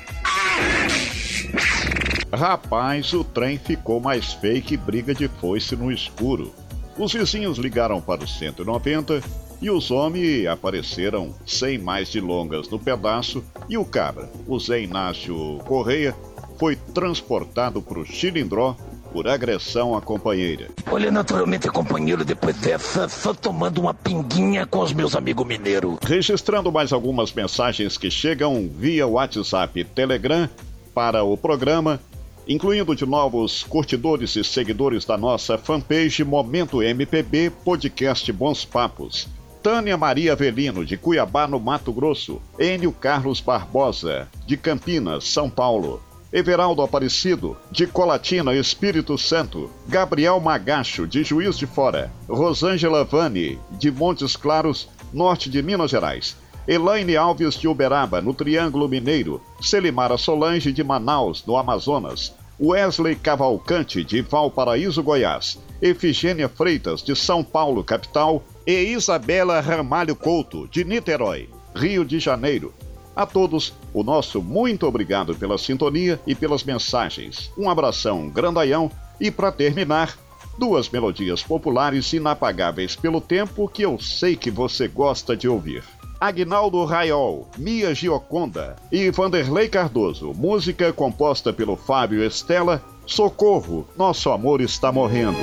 Rapaz, 2.31 3.13
o 3.13 3.23
trem 3.23 3.57
ficou 3.57 3.99
mais 3.99 4.33
feio 4.33 4.61
que 4.61 4.77
briga 4.77 5.13
de 5.13 5.27
foice 5.27 5.75
no 5.75 5.91
escuro. 5.91 6.53
Os 6.97 7.13
vizinhos 7.13 7.57
ligaram 7.57 7.99
para 7.99 8.23
o 8.23 8.27
190 8.27 9.21
e 9.61 9.69
os 9.69 9.91
homens 9.91 10.47
apareceram 10.47 11.33
sem 11.45 11.77
mais 11.77 12.09
delongas 12.09 12.69
no 12.69 12.79
pedaço 12.79 13.43
e 13.67 13.77
o 13.77 13.83
cabra, 13.83 14.29
o 14.47 14.59
Zé 14.59 14.83
Inácio 14.83 15.59
Correia, 15.65 16.15
foi 16.57 16.75
transportado 16.75 17.81
para 17.81 17.99
o 17.99 18.05
Chilindró 18.05 18.75
por 19.11 19.27
agressão 19.27 19.95
à 19.95 20.01
companheira. 20.01 20.69
Olha, 20.91 21.11
naturalmente, 21.11 21.69
companheiro, 21.69 22.23
depois 22.23 22.55
dessa, 22.57 23.07
só 23.09 23.33
tomando 23.33 23.81
uma 23.81 23.93
pinguinha 23.93 24.65
com 24.65 24.79
os 24.79 24.93
meus 24.93 25.15
amigos 25.15 25.45
mineiros. 25.45 25.97
Registrando 26.03 26.71
mais 26.71 26.93
algumas 26.93 27.33
mensagens 27.33 27.97
que 27.97 28.09
chegam 28.09 28.69
via 28.73 29.07
WhatsApp 29.07 29.79
e 29.79 29.83
Telegram 29.83 30.49
para 30.93 31.23
o 31.23 31.37
programa, 31.37 31.99
incluindo 32.47 32.95
de 32.95 33.05
novos 33.05 33.63
curtidores 33.63 34.35
e 34.35 34.43
seguidores 34.43 35.05
da 35.05 35.17
nossa 35.17 35.57
fanpage 35.57 36.23
Momento 36.23 36.81
MPB 36.81 37.51
Podcast 37.63 38.31
Bons 38.31 38.65
Papos. 38.65 39.27
Tânia 39.61 39.97
Maria 39.97 40.33
Avelino, 40.33 40.85
de 40.85 40.95
Cuiabá, 40.95 41.45
no 41.45 41.59
Mato 41.59 41.91
Grosso. 41.91 42.41
Enio 42.57 42.93
Carlos 42.93 43.41
Barbosa, 43.41 44.27
de 44.45 44.55
Campinas, 44.55 45.25
São 45.25 45.49
Paulo. 45.49 46.01
Everaldo 46.31 46.83
Aparecido, 46.83 47.57
de 47.71 47.87
Colatina, 47.87 48.53
Espírito 48.53 49.17
Santo. 49.17 49.71
Gabriel 49.87 50.39
Magacho, 50.39 51.07
de 51.07 51.23
Juiz 51.23 51.57
de 51.57 51.65
Fora. 51.65 52.11
Rosângela 52.27 53.03
Vani, 53.03 53.57
de 53.71 53.89
Montes 53.89 54.35
Claros, 54.35 54.87
norte 55.11 55.49
de 55.49 55.63
Minas 55.63 55.89
Gerais. 55.89 56.37
Elaine 56.67 57.17
Alves 57.17 57.55
de 57.55 57.67
Uberaba, 57.67 58.21
no 58.21 58.31
Triângulo 58.31 58.87
Mineiro. 58.87 59.41
Selimara 59.59 60.19
Solange, 60.19 60.71
de 60.71 60.83
Manaus, 60.83 61.43
no 61.47 61.57
Amazonas. 61.57 62.31
Wesley 62.61 63.15
Cavalcante, 63.15 64.03
de 64.03 64.21
Valparaíso, 64.21 65.01
Goiás. 65.01 65.57
Efigênia 65.81 66.47
Freitas, 66.47 67.01
de 67.01 67.13
São 67.13 67.43
Paulo, 67.43 67.83
capital. 67.83 68.43
E 68.67 68.93
Isabela 68.93 69.61
Ramalho 69.61 70.15
Couto, 70.15 70.67
de 70.67 70.83
Niterói, 70.83 71.49
Rio 71.73 72.05
de 72.05 72.19
Janeiro. 72.19 72.71
A 73.19 73.25
todos, 73.25 73.73
o 73.93 74.01
nosso 74.01 74.41
muito 74.41 74.87
obrigado 74.87 75.35
pela 75.35 75.57
sintonia 75.57 76.17
e 76.25 76.33
pelas 76.33 76.63
mensagens. 76.63 77.51
Um 77.57 77.69
abração 77.69 78.29
grandaião 78.29 78.89
e, 79.19 79.29
para 79.29 79.51
terminar, 79.51 80.17
duas 80.57 80.89
melodias 80.89 81.43
populares 81.43 82.13
inapagáveis 82.13 82.95
pelo 82.95 83.19
tempo 83.19 83.67
que 83.67 83.81
eu 83.81 83.99
sei 83.99 84.37
que 84.37 84.49
você 84.49 84.87
gosta 84.87 85.35
de 85.35 85.49
ouvir. 85.49 85.83
Agnaldo 86.17 86.85
Raiol, 86.85 87.49
Mia 87.57 87.93
Gioconda 87.93 88.77
e 88.89 89.11
Vanderlei 89.11 89.67
Cardoso, 89.67 90.33
música 90.33 90.93
composta 90.93 91.51
pelo 91.51 91.75
Fábio 91.75 92.23
Estela, 92.23 92.81
Socorro, 93.05 93.85
Nosso 93.97 94.29
Amor 94.31 94.61
Está 94.61 94.93
Morrendo. 94.93 95.39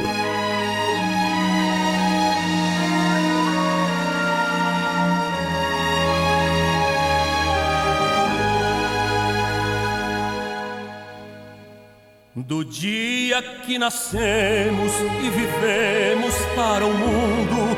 Do 12.47 12.65
dia 12.65 13.43
que 13.43 13.77
nascemos 13.77 14.93
e 15.21 15.31
vivemos 15.31 16.33
para 16.55 16.87
o 16.87 16.95
mundo, 16.95 17.77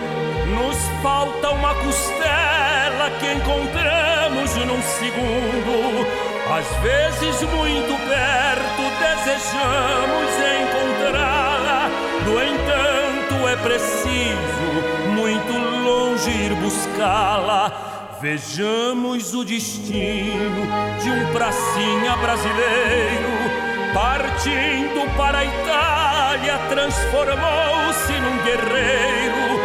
nos 0.55 0.77
falta 1.03 1.49
uma 1.53 1.75
costela 1.75 3.11
que 3.19 3.33
encontramos 3.33 4.55
num 4.67 4.83
segundo. 4.83 6.07
Às 6.53 6.67
vezes, 6.83 7.41
muito 7.49 7.97
perto, 8.09 8.83
desejamos 9.01 10.35
encontrá-la. 10.61 11.89
No 12.27 12.35
entanto, 12.43 13.49
é 13.49 13.57
preciso 13.57 15.15
muito 15.15 15.53
longe 15.83 16.31
ir 16.31 16.55
buscá-la. 16.57 18.19
Vejamos 18.21 19.33
o 19.33 19.45
destino 19.47 20.67
de 21.03 21.09
um 21.09 21.33
pracinha 21.33 22.19
brasileiro. 22.19 23.68
Partindo 23.99 25.11
para 25.17 25.39
a 25.39 25.45
Itália, 25.45 26.57
transformou-se 26.69 28.13
num 28.13 28.39
guerreiro. 28.45 29.59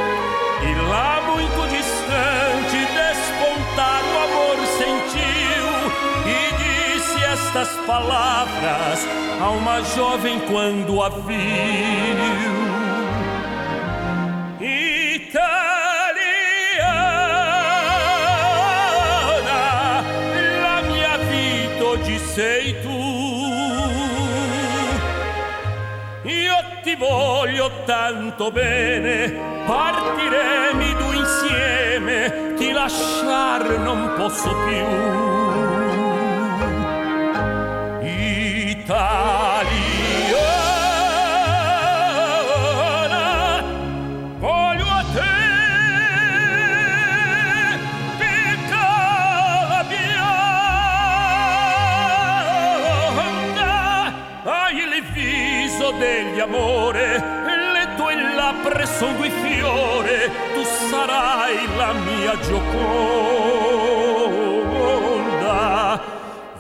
E 0.64 0.74
lá, 0.90 1.22
muito 1.28 1.68
distante, 1.70 2.78
despontar 2.98 4.02
o 4.04 4.18
amor 4.24 4.58
sentiu. 4.80 5.68
E 6.26 6.38
disse 6.64 7.24
estas 7.26 7.70
palavras 7.86 9.08
a 9.40 9.50
uma 9.52 9.84
jovem 9.84 10.40
quando 10.52 11.04
a 11.04 11.10
viu. 11.10 12.34
Italiana, 14.60 15.54
la 20.64 20.82
voglio 27.14 27.70
tanto 27.86 28.50
bene, 28.52 29.64
partiremo 29.66 31.12
insieme, 31.14 32.54
ti 32.58 32.72
lasciar 32.72 33.78
non 33.80 34.14
posso 34.18 34.50
più. 34.66 35.43
Son 59.04 59.18
due 59.18 59.30
fiore, 59.30 60.32
tu 60.54 60.64
sarai 60.90 61.68
la 61.78 61.94
mia 61.94 62.34
gioconda. 62.46 62.74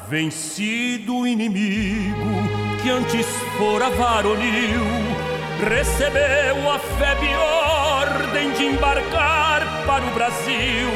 Vencido 0.10 1.20
o 1.20 1.28
inimigo 1.28 2.32
que 2.82 2.90
antes 2.90 3.28
fora 3.58 3.90
varonil, 3.90 4.86
recebeu 5.70 6.70
a 6.70 6.80
febre 6.98 7.34
ordem 8.02 8.52
de 8.52 8.66
embarcar 8.66 9.62
para 9.88 10.04
o 10.06 10.12
Brasil. 10.18 10.90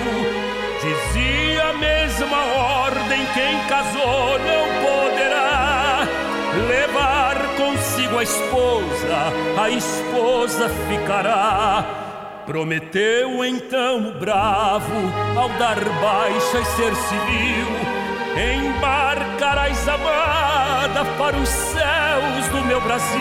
Dizia 0.83 1.69
a 1.69 1.73
mesma 1.73 2.39
ordem: 2.83 3.25
quem 3.33 3.57
casou 3.71 4.37
não 4.49 4.65
poderá 4.85 6.07
levar 6.67 7.46
a 8.15 8.23
esposa, 8.23 9.33
a 9.61 9.69
esposa 9.69 10.69
ficará. 10.87 11.85
Prometeu 12.45 13.43
então 13.43 14.09
o 14.09 14.11
bravo, 14.13 14.93
ao 15.35 15.49
dar 15.57 15.75
baixa 15.75 16.59
e 16.59 16.65
ser 16.65 16.95
civil, 16.95 17.67
embarcarás 18.65 19.87
amada 19.87 21.03
para 21.17 21.35
os 21.35 21.49
céus 21.49 22.47
do 22.51 22.63
meu 22.65 22.79
Brasil. 22.79 23.19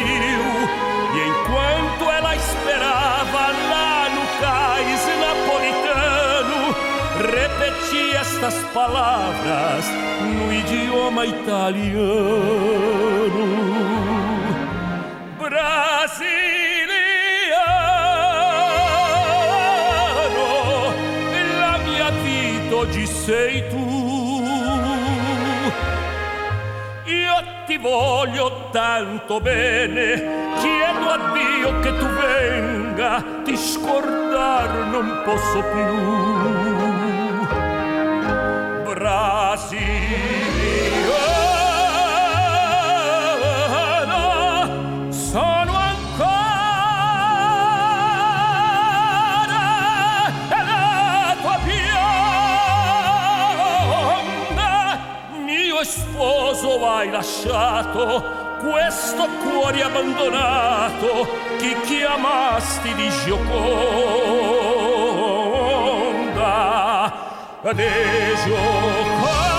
E 1.14 1.18
enquanto 1.28 2.10
ela 2.10 2.36
esperava 2.36 3.52
lá 3.68 4.08
no 4.10 4.26
cais 4.40 5.00
napolitano, 5.20 6.76
repeti 7.32 8.14
estas 8.16 8.54
palavras 8.72 9.86
no 10.22 10.52
idioma 10.52 11.26
italiano. 11.26 11.96
Brasiliano, 15.56 16.04
la 21.58 21.80
sei 23.06 23.66
tu. 23.70 24.44
Io 27.04 27.36
ti 27.64 27.78
voglio 27.78 28.68
tanto 28.70 29.40
bene, 29.40 30.52
chiedo 30.58 31.08
a 31.08 31.32
Dio 31.32 31.80
che 31.80 31.96
tu 31.96 32.06
venga, 32.06 33.24
ti 33.42 33.56
scordar 33.56 34.88
non 34.90 35.22
posso 35.24 35.62
più. 35.72 35.86
Brasiliana, 38.92 40.45
sposo 56.56 56.86
hai 56.88 57.10
lasciato? 57.10 58.32
Questo 58.60 59.28
cuore 59.42 59.82
abbandonato 59.82 61.28
che 61.58 61.76
chiamasti 61.82 62.94
di 62.94 63.10
Gioconda? 63.24 63.44
De 67.72 68.34
Gioconda 68.44 69.55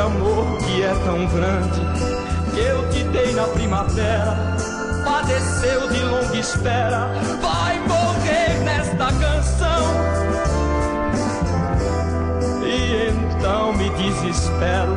amor 0.00 0.58
que 0.58 0.82
é 0.82 0.94
tão 1.04 1.26
grande, 1.26 1.80
que 2.52 2.60
eu 2.60 2.88
te 2.90 3.04
dei 3.04 3.32
na 3.34 3.44
primavera, 3.44 4.36
padeceu 5.04 5.88
de 5.90 6.02
longa 6.02 6.36
espera, 6.36 7.08
vai 7.40 7.78
morrer 7.80 8.64
nesta 8.64 9.06
canção. 9.12 9.82
E 12.64 13.10
então 13.10 13.72
me 13.74 13.90
desespero, 13.90 14.96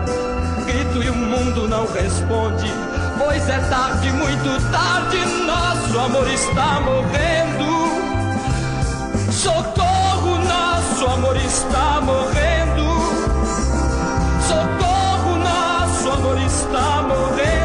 grito 0.66 1.04
e 1.04 1.10
o 1.10 1.16
mundo 1.16 1.68
não 1.68 1.86
responde, 1.86 2.72
pois 3.18 3.48
é 3.50 3.60
tarde, 3.60 4.12
muito 4.12 4.72
tarde, 4.72 5.18
nosso 5.46 6.00
amor 6.00 6.30
está 6.30 6.80
morrendo. 6.80 7.74
Socorro, 9.32 10.38
nosso 10.46 11.06
amor 11.06 11.36
está 11.36 12.00
morrendo. 12.02 12.43
Amor 16.34 16.46
está 16.46 17.02
morrendo. 17.04 17.63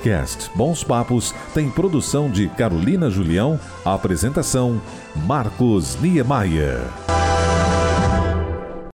Podcast 0.00 0.50
Bons 0.54 0.82
Papos 0.82 1.34
tem 1.52 1.70
produção 1.70 2.30
de 2.30 2.48
Carolina 2.48 3.10
Julião, 3.10 3.60
apresentação 3.84 4.80
Marcos 5.26 5.96
Niemeyer. 6.00 7.09